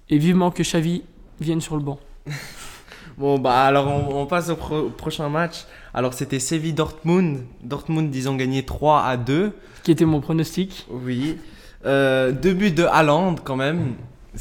Et 0.09 0.17
vivement 0.17 0.51
que 0.51 0.63
Xavi 0.63 1.03
vienne 1.41 1.62
sur 1.62 1.75
le 1.75 1.81
banc. 1.83 2.00
Bon, 3.17 3.39
bah 3.39 3.62
alors 3.63 3.88
on, 3.88 4.24
on 4.24 4.25
passe 4.25 4.50
au, 4.50 4.57
pro- 4.57 4.77
au 4.88 4.89
prochain 4.89 5.29
match. 5.29 5.65
Alors 5.93 6.13
c'était 6.13 6.38
Séville-Dortmund. 6.39 7.45
Dortmund, 7.63 8.13
ils 8.13 8.27
ont 8.27 8.35
gagné 8.35 8.63
3 8.63 9.03
à 9.03 9.15
2. 9.15 9.53
Qui 9.83 9.91
était 9.91 10.03
mon 10.03 10.19
pronostic. 10.19 10.85
Oui. 10.89 11.38
Euh, 11.85 12.33
deux 12.33 12.53
buts 12.53 12.71
de 12.71 12.83
Haaland 12.83 13.35
quand 13.41 13.55
même. 13.55 13.93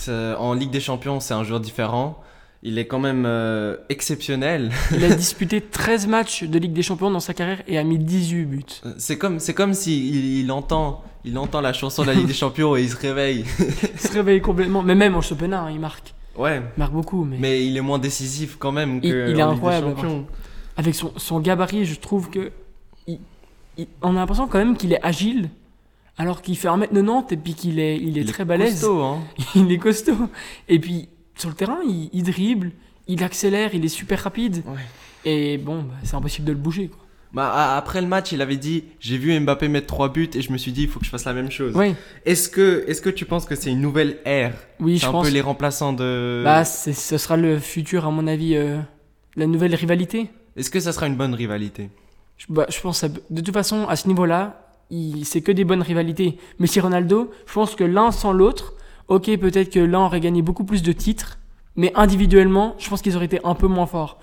En 0.09 0.55
Ligue 0.55 0.71
des 0.73 0.81
Champions, 0.81 1.21
c'est 1.21 1.35
un 1.35 1.45
joueur 1.45 1.61
différent. 1.61 2.21
Il 2.67 2.79
est 2.79 2.87
quand 2.87 2.99
même 2.99 3.25
euh, 3.27 3.77
exceptionnel. 3.91 4.71
Il 4.93 5.05
a 5.05 5.11
disputé 5.15 5.61
13 5.61 6.07
matchs 6.07 6.45
de 6.45 6.59
Ligue 6.59 6.73
des 6.73 6.83
Champions 6.83 7.11
dans 7.11 7.21
sa 7.21 7.35
carrière 7.35 7.63
et 7.69 7.77
a 7.77 7.85
mis 7.85 7.99
18 7.99 8.45
buts. 8.47 8.65
C'est 8.97 9.19
comme, 9.19 9.39
c'est 9.39 9.53
comme 9.53 9.75
si 9.75 10.09
il, 10.09 10.41
il 10.41 10.51
entend, 10.51 11.05
il 11.27 11.37
entend 11.37 11.61
la 11.61 11.75
chanson 11.75 12.03
de 12.03 12.07
la 12.09 12.15
Ligue 12.15 12.27
des 12.27 12.33
Champions 12.45 12.75
et 12.75 12.83
il 12.83 12.89
se 12.89 12.97
réveille. 12.97 13.45
Il 13.59 14.01
se 14.01 14.13
réveille 14.13 14.41
complètement. 14.41 14.83
Mais 14.83 14.95
même 14.95 15.15
en 15.15 15.21
championnat, 15.21 15.63
hein, 15.65 15.71
il 15.71 15.79
marque. 15.79 16.15
Ouais. 16.39 16.63
Il 16.77 16.79
marque 16.79 16.93
beaucoup. 16.95 17.25
Mais, 17.25 17.37
Mais 17.39 17.67
il 17.67 17.77
est 17.77 17.81
moins 17.83 17.99
décisif 17.99 18.57
quand 18.59 18.73
même 18.73 19.01
que 19.03 19.07
Il- 19.07 19.13
il 19.35 19.39
est 19.39 19.43
en 19.43 19.51
Ligue 19.53 19.61
des 19.61 19.67
incroyable, 19.67 19.87
Champions. 19.89 20.27
avec 20.79 20.95
son, 20.95 21.13
son 21.17 21.41
gabarit, 21.41 21.85
je 21.85 22.01
trouve 22.01 22.31
que. 22.31 22.51
il- 23.07 23.19
on 24.03 24.11
a 24.17 24.21
l'impression 24.21 24.47
quand 24.49 24.59
même 24.59 24.77
qu'il 24.77 24.93
est 24.95 25.03
agile. 25.05 25.51
Alors 26.17 26.43
qu'il 26.43 26.57
fait 26.57 26.69
1m90 26.69 27.33
et 27.33 27.37
puis 27.37 27.55
qu'il 27.55 27.79
est, 27.81 27.97
il 27.97 28.17
est 28.17 28.23
Il 28.23 28.33
très 28.33 28.45
balèze. 28.45 28.75
costaud, 28.81 29.03
hein. 29.03 29.19
il 29.57 29.71
est 29.73 29.79
costaud. 29.79 30.17
Et 30.69 30.79
puis, 30.79 31.09
sur 31.37 31.49
le 31.49 31.55
terrain, 31.55 31.79
il, 31.87 32.11
il 32.13 32.23
dribble, 32.25 32.73
il 33.09 33.23
accélère, 33.23 33.75
il 33.75 33.85
est 33.85 33.89
super 33.89 34.21
rapide. 34.23 34.63
Ouais. 34.67 34.81
Et 35.25 35.59
bon, 35.59 35.83
bah, 35.83 35.95
c'est 36.03 36.15
impossible 36.17 36.47
de 36.47 36.53
le 36.53 36.59
bouger. 36.59 36.89
Quoi. 36.89 36.99
Bah, 37.33 37.77
après 37.77 38.01
le 38.01 38.07
match, 38.07 38.31
il 38.33 38.41
avait 38.43 38.57
dit 38.57 38.85
J'ai 39.01 39.19
vu 39.19 39.39
Mbappé 39.41 39.67
mettre 39.69 39.89
3 39.89 40.11
buts 40.11 40.31
et 40.35 40.41
je 40.43 40.53
me 40.53 40.59
suis 40.59 40.71
dit 40.71 40.83
Il 40.83 40.89
faut 40.89 41.01
que 41.01 41.05
je 41.07 41.11
fasse 41.11 41.25
la 41.25 41.33
même 41.33 41.51
chose. 41.51 41.75
Ouais, 41.75 41.95
Est-ce 42.25 42.49
que, 42.49 42.85
est 42.87 43.01
que 43.03 43.11
tu 43.11 43.25
penses 43.25 43.45
que 43.45 43.57
c'est 43.57 43.71
une 43.71 43.81
nouvelle 43.81 44.19
ère? 44.25 44.55
Oui, 44.79 44.99
je 44.99 45.07
un 45.07 45.11
pense. 45.11 45.27
peu 45.27 45.33
les 45.33 45.41
remplaçants 45.41 45.93
de. 45.93 46.43
Bah, 46.45 46.65
ce 46.65 46.93
sera 47.19 47.37
le 47.37 47.59
futur, 47.59 48.07
à 48.07 48.11
mon 48.11 48.27
avis, 48.29 48.55
euh, 48.55 48.79
la 49.37 49.47
nouvelle 49.47 49.75
rivalité. 49.75 50.31
Est-ce 50.57 50.71
que 50.71 50.79
ça 50.79 50.93
sera 50.93 51.07
une 51.09 51.17
bonne 51.17 51.35
rivalité? 51.35 51.91
Je, 52.37 52.47
bah, 52.51 52.67
je 52.69 52.79
pense, 52.81 53.05
de 53.05 53.41
toute 53.41 53.55
façon, 53.55 53.87
à 53.89 53.97
ce 53.97 54.07
niveau-là, 54.07 54.71
il- 54.91 55.25
c'est 55.25 55.41
que 55.41 55.51
des 55.51 55.65
bonnes 55.65 55.83
rivalités. 55.83 56.39
Messi 56.61 56.79
Ronaldo, 56.79 57.33
je 57.49 57.53
pense 57.53 57.75
que 57.75 57.83
l'un 57.85 58.13
sans 58.13 58.33
l'autre, 58.33 58.75
ok, 59.09 59.37
peut-être 59.39 59.71
que 59.71 59.81
l'un 59.81 60.01
aurait 60.07 60.21
gagné 60.21 60.43
beaucoup 60.43 60.65
plus 60.65 60.83
de 60.83 60.93
titres, 60.93 61.39
mais 61.77 61.93
individuellement, 61.95 62.75
je 62.79 62.89
pense 62.89 63.03
qu'ils 63.03 63.17
auraient 63.17 63.27
été 63.27 63.41
un 63.45 63.55
peu 63.55 63.67
moins 63.67 63.87
forts. 63.87 64.19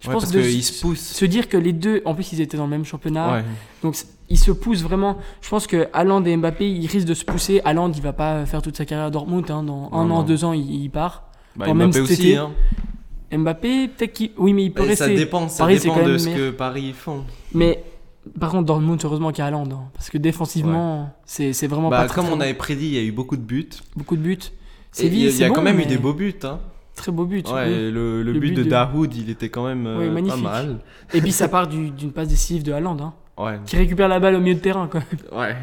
Je 0.00 0.08
Ouais, 0.08 0.14
pense 0.14 0.24
parce 0.24 0.34
de 0.34 0.42
se- 0.42 0.60
se 0.74 0.82
poussent. 0.82 1.00
se 1.00 1.24
dire 1.24 1.48
que 1.48 1.56
les 1.56 1.72
deux, 1.72 2.02
en 2.04 2.14
plus, 2.14 2.32
ils 2.32 2.40
étaient 2.42 2.56
dans 2.58 2.64
le 2.64 2.70
même 2.70 2.84
championnat. 2.84 3.32
Ouais. 3.36 3.44
Donc 3.82 3.96
ils 4.28 4.38
se 4.38 4.50
poussent 4.50 4.82
vraiment. 4.82 5.16
Je 5.40 5.48
pense 5.48 5.66
que 5.66 5.88
Haaland 5.94 6.24
et 6.24 6.36
Mbappé, 6.36 6.68
ils 6.70 6.86
risquent 6.86 7.06
de 7.08 7.14
se 7.14 7.24
pousser. 7.24 7.62
Haaland, 7.64 7.90
il 7.92 8.02
va 8.02 8.12
pas 8.12 8.44
faire 8.44 8.60
toute 8.60 8.76
sa 8.76 8.84
carrière 8.84 9.06
à 9.06 9.10
Dortmund. 9.10 9.50
hein. 9.50 9.62
Dans 9.62 9.88
un 9.92 10.04
Non, 10.04 10.14
an, 10.14 10.18
non. 10.18 10.22
deux 10.22 10.44
ans, 10.44 10.52
il, 10.52 10.68
il 10.82 10.90
part. 10.90 11.24
Bah, 11.56 11.66
même 11.68 11.76
Mbappé 11.88 11.92
cet 11.92 12.02
aussi. 12.02 12.12
été. 12.30 12.36
Hein. 12.36 12.50
Mbappé, 13.32 13.88
peut-être 13.88 14.12
qu'il. 14.12 14.30
Oui, 14.36 14.52
mais 14.52 14.64
il 14.64 14.72
peut 14.72 14.82
rester. 14.82 14.96
ça 15.04 15.08
dépend, 15.14 15.48
ça 15.48 15.64
Paris, 15.64 15.78
dépend 15.78 15.96
de 15.96 16.02
même 16.02 16.18
ce 16.18 16.28
que 16.28 16.50
Paris 16.50 16.92
font. 16.92 17.24
Mais 17.54 17.82
par 18.40 18.50
contre, 18.50 18.64
Dortmund, 18.64 19.00
heureusement 19.04 19.30
qu'il 19.32 19.40
y 19.40 19.42
a 19.42 19.46
Haaland. 19.46 19.68
hein, 19.72 19.84
parce 19.94 20.10
que 20.10 20.18
défensivement, 20.18 21.14
c'est 21.24 21.52
c'est 21.52 21.66
vraiment 21.66 21.88
Bah, 21.90 21.98
pas 22.02 22.06
très, 22.06 22.14
comme 22.16 22.24
très 22.26 22.34
on 22.34 22.36
bon. 22.36 22.42
avait 22.42 22.54
prédit, 22.54 22.86
il 22.86 22.94
y 22.94 22.98
a 22.98 23.02
eu 23.02 23.12
beaucoup 23.12 23.36
de 23.36 23.42
buts. 23.42 23.68
Beaucoup 23.96 24.16
de 24.16 24.22
buts. 24.22 24.38
Et 24.98 25.06
Il 25.06 25.14
y 25.14 25.16
a, 25.16 25.18
il 25.18 25.24
y 25.24 25.28
a 25.28 25.30
c'est 25.32 25.48
quand 25.48 25.56
bon, 25.56 25.62
même 25.62 25.74
eu 25.76 25.78
mais 25.78 25.86
des 25.86 25.98
beaux 25.98 26.14
buts. 26.14 26.34
Hein. 26.44 26.60
Très 26.94 27.10
beaux 27.10 27.24
buts. 27.26 27.42
Ouais, 27.46 27.64
oui. 27.66 27.70
le, 27.90 28.22
le 28.22 28.32
Le 28.32 28.38
but, 28.38 28.52
de, 28.54 28.62
Dahoud, 28.62 29.12
il 29.16 29.28
était 29.30 29.48
quand 29.48 29.66
même 29.66 29.86
euh, 29.86 29.98
Oui, 29.98 30.06
pas 30.06 30.12
magnifique. 30.12 30.42
mal. 30.42 30.78
Et 31.12 31.20
puis 31.20 31.32
ça 31.32 31.48
part 31.48 31.66
du- 31.66 31.90
d'une 31.90 32.12
passe 32.12 32.28
décisive 32.28 32.62
de 32.62 32.72
Haaland, 32.72 32.96
hein, 33.00 33.12
Ouais, 33.36 33.58
qui 33.66 33.76
récupère 33.76 34.06
la 34.08 34.20
balle 34.20 34.36
au 34.36 34.40
milieu 34.40 34.54
de 34.54 34.60
terrain. 34.60 34.86
Quoi. 34.86 35.00
ouais. 35.36 35.56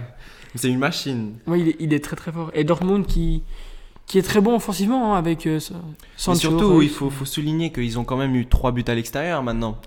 C'est 0.56 0.68
une 0.68 0.80
machine. 0.80 1.36
Oui, 1.48 1.62
il 1.62 1.68
est, 1.70 1.76
il 1.80 1.94
est 1.94 2.04
très 2.04 2.18
très 2.18 2.34
fort. 2.34 2.52
Et 2.54 2.66
Dortmund 2.66 3.06
qui, 3.08 3.44
qui 4.06 4.18
est 4.18 4.22
très 4.24 4.42
bon 4.42 4.56
offensivement 4.58 5.16
hein, 5.16 5.18
avec 5.18 5.48
euh, 5.48 5.62
Sa- 5.62 5.76
Mais 5.76 5.80
Sancho. 6.18 6.40
surtout, 6.40 6.76
Reus. 6.76 6.84
il 6.84 6.90
faut, 6.90 7.10
faut 7.10 7.24
souligner 7.24 7.72
qu'ils 7.72 7.98
ont 7.98 8.04
quand 8.04 8.18
même 8.18 8.36
eu 8.36 8.46
3 8.48 8.74
buts 8.74 8.84
à 8.90 8.94
l'extérieur 8.94 9.42
maintenant. 9.42 9.78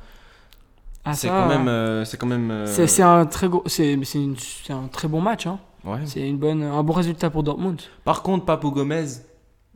Ah, 1.04 1.12
c'est 1.14 1.28
quand 1.28 1.48
même. 1.48 1.68
euh, 1.68 2.04
c'est 2.04 2.16
quand 2.16 2.26
même. 2.26 2.50
euh, 2.50 2.66
C'est 2.66 2.86
c'est 2.86 3.02
un 3.02 3.26
très 3.26 3.48
gros, 3.48 3.62
c'est 3.66 3.98
c'est 4.04 4.18
une- 4.22 4.36
c'est 4.36 4.72
un 4.72 4.88
très 4.88 5.06
bon 5.08 5.20
match. 5.20 5.46
Hein. 5.46 5.58
ouais. 5.84 6.00
C'est 6.06 6.26
une 6.28 6.38
bonne, 6.38 6.62
un 6.62 6.82
bon 6.82 6.94
résultat 6.94 7.28
pour 7.30 7.42
Dortmund. 7.42 7.80
Par 8.04 8.22
contre, 8.22 8.44
Papo 8.46 8.70
Gomez, 8.70 9.04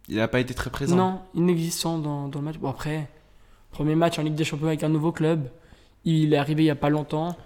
il 0.08 0.16
n'a 0.16 0.28
pas 0.28 0.40
été 0.40 0.54
très 0.54 0.70
présent. 0.70 0.96
Non, 0.96 1.20
inexistant 1.34 1.98
dans, 1.98 2.28
dans 2.28 2.38
le 2.38 2.44
match. 2.46 2.56
Bon 2.58 2.70
après, 2.70 3.08
premier 3.72 3.94
match 3.94 4.18
en 4.18 4.22
Ligue 4.22 4.34
des 4.36 4.44
Champions 4.44 4.68
avec 4.68 4.82
un 4.82 4.88
nouveau 4.88 5.12
club. 5.12 5.50
Il 6.04 6.32
est 6.32 6.38
arrivé 6.38 6.62
il 6.62 6.66
y 6.66 6.70
a 6.70 6.74
pas 6.76 6.88
longtemps. 6.88 7.36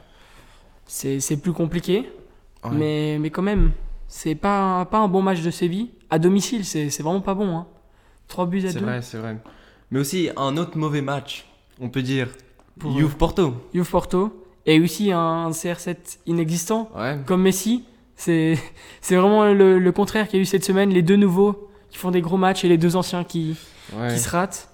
C'est 0.87 1.21
c'est 1.21 1.37
plus 1.39 1.53
compliqué, 1.53 2.09
Ouais. 2.65 2.71
mais 2.73 3.19
mais 3.21 3.31
quand 3.31 3.43
même, 3.43 3.73
c'est 4.09 4.35
pas 4.37 4.85
pas 4.85 4.99
un 4.99 5.09
bon 5.09 5.23
match 5.23 5.41
de 5.43 5.51
Séville 5.51 5.91
à 6.11 6.19
domicile. 6.21 6.65
C'est 6.65 6.91
c'est 6.91 7.03
vraiment 7.03 7.21
pas 7.21 7.35
bon. 7.35 7.57
Hein. 7.57 7.67
3 8.29 8.47
buts 8.47 8.65
à 8.67 8.71
C'est 8.71 8.79
2 8.79 8.85
vrai, 8.85 9.03
c'est 9.03 9.19
vrai. 9.19 9.37
Mais 9.91 9.99
aussi, 9.99 10.31
un 10.37 10.57
autre 10.57 10.79
mauvais 10.79 11.03
match, 11.03 11.47
on 11.81 11.89
peut 11.89 12.03
dire. 12.03 12.29
Pour 12.79 12.97
Juve 12.99 13.17
Porto. 13.17 13.55
Juve 13.75 13.89
Porto 13.91 14.45
et 14.67 14.81
aussi 14.81 15.13
un 15.13 15.51
CR7 15.51 15.97
inexistant 16.27 16.91
Ouais. 16.97 17.19
comme 17.27 17.43
Messi. 17.43 17.85
C'est 18.17 18.57
vraiment 19.11 19.45
le, 19.53 19.79
le 19.79 19.93
contraire 19.93 20.29
qu'il 20.29 20.37
y 20.39 20.41
a 20.41 20.43
eu 20.43 20.47
cette 20.47 20.65
semaine. 20.65 20.91
Les 20.91 21.03
deux 21.03 21.17
nouveaux 21.17 21.69
qui 21.91 21.99
font 21.99 22.11
des 22.11 22.21
gros 22.21 22.37
matchs 22.37 22.65
et 22.65 22.69
les 22.69 22.79
deux 22.79 22.95
anciens 22.97 23.25
qui, 23.25 23.57
ouais. 23.95 24.09
qui 24.13 24.19
se 24.21 24.29
ratent. 24.31 24.69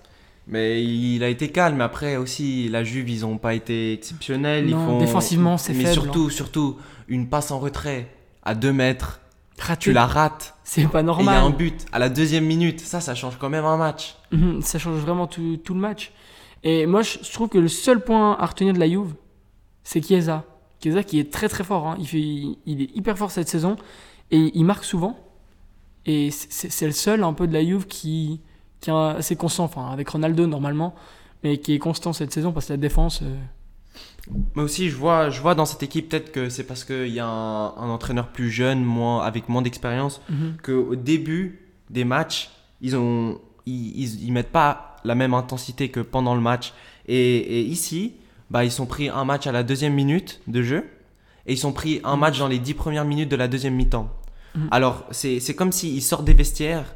Mais 0.46 0.82
il 0.84 1.22
a 1.24 1.28
été 1.28 1.48
calme. 1.48 1.80
Après 1.80 2.16
aussi, 2.16 2.68
la 2.68 2.84
Juve, 2.84 3.08
ils 3.08 3.20
n'ont 3.22 3.38
pas 3.38 3.54
été 3.54 3.92
exceptionnels. 3.94 4.66
ils 4.68 4.74
font... 4.74 4.98
défensivement, 4.98 5.56
c'est 5.58 5.72
Mais 5.72 5.84
faible, 5.84 5.90
hein. 5.98 6.02
surtout, 6.02 6.30
surtout, 6.30 6.76
une 7.08 7.28
passe 7.28 7.50
en 7.50 7.58
retrait 7.58 8.08
à 8.42 8.54
2 8.54 8.72
mètres, 8.72 9.20
tu 9.80 9.92
la 9.92 10.06
rates. 10.06 10.54
C'est 10.64 10.86
pas 10.86 10.98
Et 11.00 11.02
il 11.02 11.04
y 11.04 11.06
normal. 11.06 11.36
a 11.38 11.42
un 11.42 11.50
but 11.50 11.86
à 11.92 11.98
la 11.98 12.08
deuxième 12.08 12.44
minute. 12.44 12.80
Ça, 12.80 13.00
ça 13.00 13.14
change 13.14 13.36
quand 13.38 13.48
même 13.50 13.64
un 13.64 13.76
match. 13.76 14.16
Mhm, 14.32 14.60
Ça 14.62 14.78
change 14.78 14.98
vraiment 15.00 15.26
tout, 15.26 15.58
tout 15.62 15.74
le 15.74 15.80
match. 15.80 16.12
Et 16.64 16.86
moi, 16.86 17.02
je, 17.02 17.18
trouve 17.32 17.48
que 17.48 17.58
le 17.58 17.68
seul 17.68 18.02
point 18.02 18.36
à 18.38 18.46
retenir 18.46 18.74
de 18.74 18.78
la 18.78 18.88
Juve, 18.88 19.14
c'est 19.84 20.04
Chiesa. 20.04 20.44
Chiesa 20.82 21.02
qui 21.02 21.18
est 21.20 21.32
très 21.32 21.48
très 21.48 21.64
fort. 21.64 21.86
hein. 21.86 21.96
Il, 21.98 22.06
fait, 22.06 22.20
il, 22.20 22.82
est 22.82 22.96
hyper 22.96 23.16
fort 23.16 23.30
cette 23.30 23.48
saison 23.48 23.76
et 24.30 24.50
il 24.54 24.64
marque 24.64 24.84
souvent. 24.84 25.18
Et 26.06 26.30
c'est 26.30 26.86
le 26.86 26.92
seul 26.92 27.22
un 27.22 27.32
peu 27.32 27.46
de 27.46 27.52
la 27.52 27.64
Juve 27.64 27.86
qui, 27.86 28.40
qui 28.80 28.90
est 28.90 28.92
assez 28.92 29.36
constant, 29.36 29.64
enfin 29.64 29.90
avec 29.90 30.08
Ronaldo 30.08 30.46
normalement, 30.46 30.94
mais 31.44 31.58
qui 31.58 31.74
est 31.74 31.78
constant 31.78 32.12
cette 32.12 32.32
saison 32.32 32.52
parce 32.52 32.66
que 32.66 32.72
la 32.72 32.76
défense. 32.78 33.20
euh, 33.22 33.36
Mais 34.56 34.62
aussi, 34.62 34.88
je 34.88 34.96
vois, 34.96 35.28
je 35.28 35.40
vois 35.40 35.54
dans 35.54 35.66
cette 35.66 35.82
équipe, 35.82 36.08
peut-être 36.08 36.32
que 36.32 36.48
c'est 36.48 36.64
parce 36.64 36.84
qu'il 36.84 37.08
y 37.08 37.20
a 37.20 37.26
un, 37.26 37.76
un 37.76 37.90
entraîneur 37.90 38.28
plus 38.28 38.50
jeune, 38.50 38.82
moins, 38.82 39.22
avec 39.22 39.48
moins 39.48 39.60
d'expérience, 39.60 40.22
mhm. 40.30 40.56
qu'au 40.62 40.96
début 40.96 41.60
des 41.90 42.04
matchs, 42.04 42.50
ils 42.80 42.96
ont, 42.96 43.38
ils, 43.66 44.00
ils, 44.00 44.24
ils 44.24 44.32
mettent 44.32 44.52
pas 44.52 44.87
la 45.04 45.14
même 45.14 45.34
intensité 45.34 45.88
que 45.90 46.00
pendant 46.00 46.34
le 46.34 46.40
match. 46.40 46.72
Et, 47.06 47.36
et 47.36 47.60
ici, 47.62 48.14
bah, 48.50 48.64
ils 48.64 48.72
sont 48.72 48.86
pris 48.86 49.08
un 49.08 49.24
match 49.24 49.46
à 49.46 49.52
la 49.52 49.62
deuxième 49.62 49.94
minute 49.94 50.40
de 50.46 50.62
jeu 50.62 50.84
et 51.46 51.52
ils 51.52 51.58
sont 51.58 51.72
pris 51.72 52.00
un 52.04 52.16
match 52.16 52.38
dans 52.38 52.48
les 52.48 52.58
dix 52.58 52.74
premières 52.74 53.04
minutes 53.04 53.30
de 53.30 53.36
la 53.36 53.48
deuxième 53.48 53.74
mi-temps. 53.74 54.10
Mhm. 54.54 54.68
Alors, 54.70 55.04
c'est 55.10 55.54
comme 55.54 55.72
s'ils 55.72 56.02
sortent 56.02 56.24
des 56.24 56.34
vestiaires 56.34 56.94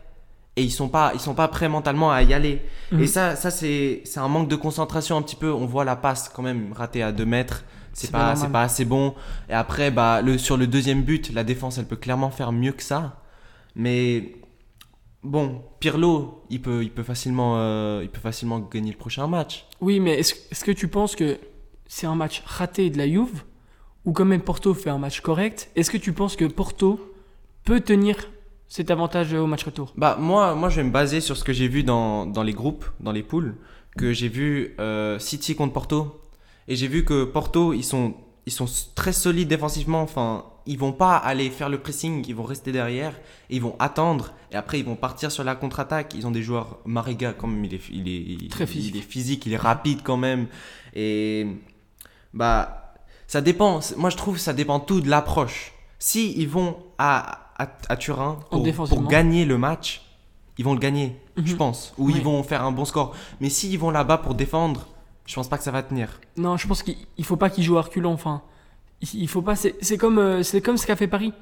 et 0.57 0.63
ils 0.63 0.71
sont 0.71 0.89
pas, 0.89 1.13
ils 1.15 1.21
sont 1.21 1.35
pas 1.35 1.49
prêts 1.49 1.69
mentalement 1.69 2.13
à 2.13 2.23
y 2.23 2.35
aller. 2.35 2.63
Mhm. 2.93 3.03
Et 3.03 3.07
ça, 3.07 3.37
ça 3.37 3.51
c'est 3.51 4.03
un 4.17 4.29
manque 4.29 4.49
de 4.49 4.57
concentration 4.57 5.17
un 5.17 5.23
petit 5.23 5.37
peu. 5.37 5.53
On 5.53 5.67
voit 5.67 5.85
la 5.85 5.97
passe 5.97 6.29
quand 6.29 6.43
même 6.43 6.73
ratée 6.75 7.03
à 7.03 7.13
2 7.13 7.25
mètres. 7.25 7.65
C'est 7.95 8.11
pas, 8.11 8.37
c'est 8.37 8.49
pas 8.49 8.63
assez 8.63 8.87
bon. 8.87 9.15
Et 9.51 9.53
après, 9.53 9.91
bah, 9.91 10.23
le, 10.23 10.39
sur 10.39 10.57
le 10.57 10.67
deuxième 10.67 11.03
but, 11.03 11.31
la 11.35 11.45
défense, 11.45 11.77
elle 11.77 11.85
peut 11.85 11.97
clairement 11.97 12.31
faire 12.31 12.51
mieux 12.51 12.73
que 12.73 12.83
ça. 12.83 13.21
Mais 13.77 14.35
bon, 15.23 15.63
Pirlo, 15.81 16.45
il 16.51 16.61
peut, 16.61 16.83
il 16.83 16.91
peut 16.91 17.03
facilement, 17.03 17.55
euh, 17.57 18.01
il 18.03 18.09
peut 18.09 18.21
facilement 18.21 18.59
gagner 18.61 18.91
le 18.91 18.97
prochain 18.97 19.27
match. 19.27 19.67
Oui, 19.81 20.01
mais 20.01 20.19
est-ce 20.19 20.65
que 20.65 20.73
tu 20.73 20.89
penses 20.89 21.17
que 21.17 21.39
c'est 21.87 22.07
un 22.07 22.15
match 22.15 22.43
raté 22.47 22.91
de 22.91 22.99
la 22.99 23.09
Juve 23.09 23.45
ou 24.05 24.13
quand 24.13 24.25
même 24.25 24.43
Porto 24.43 24.75
fait 24.75 24.91
un 24.91 24.99
match 24.99 25.21
correct? 25.21 25.71
Est-ce 25.77 25.91
que 25.91 25.99
tu 25.99 26.13
penses 26.13 26.37
que 26.37 26.45
Porto 26.45 27.01
peut 27.65 27.81
tenir 27.81 28.17
cet 28.69 28.91
avantage 28.91 29.33
au 29.35 29.47
match 29.47 29.65
retour? 29.65 29.93
Bah 29.97 30.17
moi, 30.19 30.55
moi 30.55 30.69
je 30.69 30.77
vais 30.77 30.85
me 30.85 30.91
baser 30.91 31.21
sur 31.21 31.37
ce 31.37 31.45
que 31.45 31.53
j'ai 31.53 31.69
vu 31.69 31.85
dans, 31.85 32.27
dans 32.27 32.43
les 32.43 32.55
groupes, 32.55 32.87
dans 33.01 33.13
les 33.13 33.23
poules, 33.23 33.55
que 33.97 34.13
j'ai 34.13 34.29
vu 34.29 34.75
euh, 34.81 35.19
City 35.19 35.55
contre 35.55 35.73
Porto. 35.73 36.19
Et 36.69 36.77
j'ai 36.77 36.89
vu 36.89 37.05
que 37.05 37.25
Porto, 37.25 37.73
ils 37.73 37.85
sont, 37.85 38.15
ils 38.47 38.53
sont 38.53 38.67
très 38.95 39.13
solides 39.13 39.49
défensivement. 39.49 40.03
Enfin, 40.03 40.45
ils 40.67 40.79
vont 40.79 40.93
pas 40.93 41.17
aller 41.17 41.51
faire 41.51 41.69
le 41.69 41.79
pressing, 41.79 42.25
ils 42.29 42.35
vont 42.35 42.45
rester 42.45 42.71
derrière, 42.73 43.13
et 43.51 43.57
ils 43.57 43.63
vont 43.63 43.75
attendre. 43.79 44.33
Et 44.51 44.57
après, 44.57 44.79
ils 44.79 44.85
vont 44.85 44.97
partir 44.97 45.31
sur 45.33 45.43
la 45.45 45.55
contre-attaque. 45.57 46.15
Ils 46.15 46.27
ont 46.27 46.31
des 46.31 46.43
joueurs, 46.43 46.79
Mariga, 46.85 47.33
quand 47.33 47.47
même, 47.49 47.65
il 47.65 47.75
est, 47.75 47.81
il 47.91 48.09
est, 48.09 48.43
il- 48.45 48.49
Très 48.49 48.67
physique. 48.67 48.95
il 48.95 48.99
est 48.99 49.03
physique, 49.03 49.47
il 49.47 49.53
est 49.55 49.57
rapide 49.57 50.01
quand 50.05 50.17
même. 50.17 50.47
Et 50.95 51.47
bah, 52.35 52.95
ça 53.27 53.41
dépend. 53.41 53.81
Moi, 53.97 54.11
je 54.11 54.17
trouve 54.17 54.35
que 54.37 54.41
ça 54.41 54.53
dépend 54.53 54.81
tout 54.81 55.01
de 55.01 55.09
l'approche. 55.09 55.73
Si 55.99 56.33
ils 56.41 56.49
vont 56.49 56.77
à, 56.99 57.53
à, 57.59 57.69
à 57.89 57.97
Turin 57.97 58.39
pour, 58.51 58.63
gagner 59.09 59.45
le 59.45 59.57
match, 59.59 60.03
ils 60.59 60.65
vont 60.65 60.75
le 60.75 60.81
gagner, 60.81 61.17
je 61.37 61.53
Mhm. 61.53 61.59
pense. 61.59 61.95
Ou 61.99 62.11
ils 62.11 62.21
vont 62.23 62.43
faire 62.43 62.65
un 62.65 62.73
bon 62.73 62.85
score. 62.85 63.15
Mais 63.41 63.49
s'ils 63.49 63.79
vont 63.79 63.91
là-bas 63.91 64.19
pour 64.19 64.35
défendre, 64.35 64.87
je 65.27 65.35
pense 65.35 65.49
pas 65.49 65.59
que 65.59 65.65
ça 65.65 65.71
va 65.71 65.83
tenir. 65.83 66.21
Non, 66.37 66.57
je 66.57 66.67
pense 66.67 66.83
qu'il 66.83 66.97
il 67.17 67.25
faut 67.25 67.37
pas 67.37 67.51
qu'il 67.51 67.63
joue 67.65 67.79
à 67.79 67.83
reculons. 67.83 68.13
Enfin, 68.13 68.43
il, 69.15 69.29
faut 69.29 69.43
pas. 69.43 69.55
C'est 69.57 69.97
comme, 69.99 70.19
euh, 70.19 70.43
c'est 70.43 70.61
comme 70.61 70.77
ce 70.77 70.87
qu'a 70.87 70.97
fait 70.97 71.09
Paris. 71.09 71.33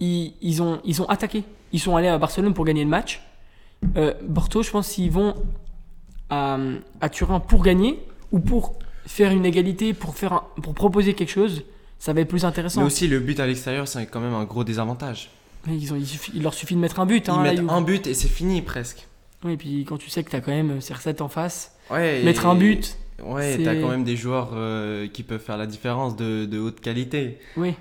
Ils, 0.00 0.34
ils 0.42 0.62
ont, 0.62 0.80
ils 0.84 1.00
ont 1.02 1.06
attaqué. 1.08 1.44
Ils 1.72 1.80
sont 1.80 1.96
allés 1.96 2.08
à 2.08 2.18
Barcelone 2.18 2.54
pour 2.54 2.64
gagner 2.64 2.84
le 2.84 2.90
match. 2.90 3.20
Euh, 3.96 4.14
Porto, 4.34 4.62
je 4.62 4.70
pense 4.70 4.88
s'ils 4.88 5.10
vont 5.10 5.34
à, 6.30 6.58
à 7.00 7.08
Turin 7.08 7.40
pour 7.40 7.62
gagner 7.62 7.98
ou 8.32 8.40
pour 8.40 8.78
faire 9.06 9.32
une 9.32 9.46
égalité, 9.46 9.94
pour 9.94 10.14
faire, 10.16 10.32
un- 10.32 10.44
pour 10.62 10.74
proposer 10.74 11.14
quelque 11.14 11.30
chose, 11.30 11.62
ça 11.98 12.12
va 12.12 12.20
être 12.20 12.28
plus 12.28 12.44
intéressant. 12.44 12.80
Mais 12.80 12.86
aussi, 12.86 13.08
le 13.08 13.20
but 13.20 13.40
à 13.40 13.46
l'extérieur, 13.46 13.88
c'est 13.88 14.06
quand 14.06 14.20
même 14.20 14.34
un 14.34 14.44
gros 14.44 14.64
désavantage. 14.64 15.30
Ils 15.66 15.92
ont, 15.92 15.96
il, 15.96 16.06
suffit- 16.06 16.32
il 16.34 16.42
leur 16.42 16.54
suffit 16.54 16.74
de 16.74 16.80
mettre 16.80 17.00
un 17.00 17.06
but. 17.06 17.26
Ils 17.26 17.30
Hein, 17.30 17.42
la 17.42 17.52
mettent 17.54 17.68
un 17.70 17.80
but 17.82 18.06
et 18.06 18.14
c'est 18.14 18.28
fini 18.28 18.62
presque. 18.62 19.06
Oui, 19.44 19.52
et 19.52 19.56
puis 19.56 19.84
quand 19.84 19.98
tu 19.98 20.10
sais 20.10 20.22
que 20.24 20.30
tu 20.30 20.36
as 20.36 20.40
quand 20.40 20.50
même 20.52 20.78
CR7 20.78 21.22
en 21.22 21.28
face, 21.28 21.72
Ouais, 21.90 22.22
mettre 22.22 22.44
et- 22.44 22.48
un 22.48 22.54
but, 22.54 22.96
Ouais, 23.22 23.58
t'as 23.64 23.74
quand 23.76 23.88
même 23.88 24.04
des 24.04 24.16
joueurs 24.16 24.50
euh, 24.54 25.08
qui 25.08 25.22
peuvent 25.22 25.40
faire 25.40 25.56
la 25.56 25.66
différence 25.66 26.14
de, 26.16 26.44
de 26.44 26.58
haute 26.58 26.80
qualité. 26.80 27.38
oui. 27.56 27.74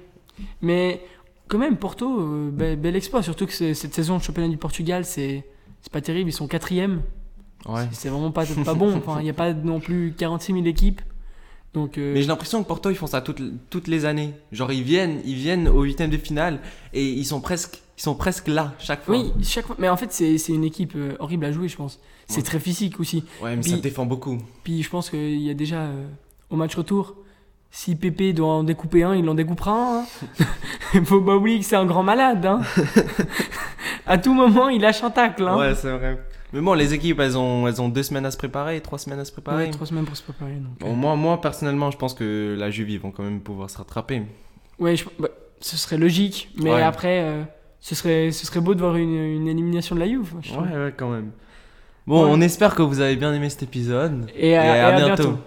Mais 0.62 1.02
quand 1.48 1.58
même, 1.58 1.78
Porto, 1.78 2.20
euh, 2.20 2.52
be- 2.52 2.76
bel 2.76 2.96
exploit. 2.96 3.24
Surtout 3.24 3.48
que 3.48 3.74
cette 3.74 3.94
saison, 3.94 4.16
le 4.16 4.22
championnat 4.22 4.50
du 4.50 4.58
Portugal, 4.58 5.04
c'est 5.06 5.44
pas 5.92 6.02
terrible. 6.02 6.30
Ils 6.30 6.34
sont 6.34 6.48
quatrième. 6.48 7.02
Ouais. 7.68 7.88
C'est 7.92 8.10
vraiment 8.10 8.30
pas, 8.32 8.46
pas 8.46 8.74
bon. 8.76 8.94
Enfin, 8.98 9.18
il 9.20 9.24
n'y 9.24 9.30
a 9.32 9.34
pas 9.34 9.54
non 9.54 9.80
plus 9.80 10.14
46 10.16 10.54
000 10.54 10.66
équipes. 10.66 11.02
Donc, 11.74 11.98
euh, 11.98 12.14
Mais 12.14 12.22
j'ai 12.22 12.28
l'impression 12.28 12.62
que 12.62 12.68
Porto, 12.68 12.90
ils 12.92 12.96
font 12.96 13.08
ça 13.08 13.22
toutes, 13.22 13.42
toutes 13.72 13.88
les 13.88 14.06
années. 14.06 14.34
Genre, 14.52 14.72
ils 14.72 14.84
viennent, 14.84 15.22
ils 15.26 15.36
viennent 15.36 15.68
au 15.68 15.82
huitième 15.84 16.10
de 16.12 16.18
finale 16.18 16.60
et 16.94 17.04
ils 17.08 17.26
sont 17.26 17.42
presque, 17.42 17.82
ils 17.98 18.02
sont 18.02 18.16
presque 18.16 18.48
là 18.48 18.74
chaque 18.80 19.04
fois. 19.04 19.16
oui, 19.18 19.32
chaque 19.44 19.66
fois. 19.66 19.76
Mais 19.80 19.90
en 19.90 19.98
fait, 19.98 20.12
c'est 20.14 20.38
c'est 20.38 20.54
une 20.54 20.64
équipe 20.64 20.94
euh, 20.96 21.16
horrible 21.20 21.46
à 21.46 21.52
jouer, 21.52 21.68
je 21.68 21.78
pense. 21.78 22.00
C'est 22.28 22.38
Ouais. 22.38 22.44
très 22.44 22.60
physique 22.60 23.00
aussi. 23.00 23.24
Ouais, 23.42 23.56
mais 23.56 23.62
Puis- 23.62 23.72
ça 23.72 23.78
défend 23.78 24.06
beaucoup. 24.06 24.38
Puis 24.64 24.84
je 24.84 24.90
pense 24.90 25.10
qu'il 25.10 25.42
y 25.42 25.50
a 25.50 25.54
déjà 25.54 25.78
euh, 25.82 26.06
au 26.50 26.56
match 26.58 26.76
retour, 26.76 27.16
si 27.72 27.96
Pépé 27.96 28.34
doit 28.34 28.48
en 28.54 28.64
découper 28.64 29.04
un, 29.04 29.16
il 29.16 29.28
en 29.30 29.34
découpera 29.34 29.72
un. 29.72 30.00
hein. 30.02 31.04
Faut 31.06 31.22
pas 31.22 31.36
oublier 31.36 31.60
que 31.60 31.66
c'est 31.66 31.76
un 31.76 31.86
grand 31.86 32.04
malade. 32.04 32.46
Hein. 32.46 32.62
à 34.06 34.18
tout 34.18 34.34
moment, 34.34 34.70
il 34.70 34.82
lâche 34.82 35.04
un 35.04 35.10
tacle. 35.12 35.48
Hein. 35.48 35.58
Ouais, 35.58 35.76
c'est 35.76 35.92
vrai. 35.92 36.20
Mais 36.54 36.62
bon, 36.62 36.74
les 36.74 36.94
équipes, 36.94 37.20
elles 37.20 37.38
ont, 37.38 37.68
elles 37.68 37.82
ont 37.82 37.90
deux 37.90 38.04
semaines 38.04 38.26
à 38.26 38.32
se 38.32 38.38
préparer, 38.38 38.80
trois 38.80 38.98
semaines 38.98 39.20
à 39.20 39.26
se 39.26 39.32
préparer. 39.34 39.66
Ouais, 39.66 39.70
trois 39.72 39.86
semaines 39.86 40.06
pour 40.06 40.16
se 40.16 40.24
préparer. 40.24 40.54
donc, 40.54 40.78
Bon, 40.80 40.92
euh. 40.92 40.96
moi, 40.96 41.16
moi, 41.18 41.42
personnellement, 41.42 41.92
je 41.92 41.98
pense 41.98 42.14
que 42.14 42.56
la 42.58 42.70
Juve, 42.72 42.90
ils 42.90 43.00
vont 43.00 43.12
quand 43.12 43.24
même 43.24 43.42
pouvoir 43.42 43.70
se 43.70 43.78
rattraper. 43.78 44.22
Ouais, 44.80 44.96
je- 44.96 45.06
bah, 45.20 45.28
ce 45.60 45.76
serait 45.76 45.98
logique. 45.98 46.50
Mais 46.56 46.74
Ouais. 46.74 46.82
après, 46.82 47.20
euh, 47.22 47.44
ce, 47.88 47.96
serait, 47.96 48.32
ce 48.32 48.46
serait 48.46 48.60
beau 48.60 48.76
de 48.76 48.82
voir 48.82 48.96
une, 48.98 49.16
une 49.16 49.48
élimination 49.48 49.96
de 49.96 50.02
la 50.02 50.08
Juve. 50.08 50.34
Ouais, 50.52 50.78
ouais, 50.78 50.94
quand 50.98 51.10
même. 51.10 51.32
Bon, 52.06 52.24
Ouais. 52.26 52.30
on 52.34 52.42
espère 52.42 52.76
que 52.76 52.82
vous 52.82 53.00
avez 53.00 53.16
bien 53.16 53.34
aimé 53.34 53.50
cet 53.50 53.64
épisode. 53.64 54.30
Et, 54.36 54.58
à- 54.58 54.66
Et 54.66 54.70
à 54.70 54.76
et 54.78 54.80
à 54.80 54.96
bientôt. 55.06 55.24
bientôt. 55.24 55.38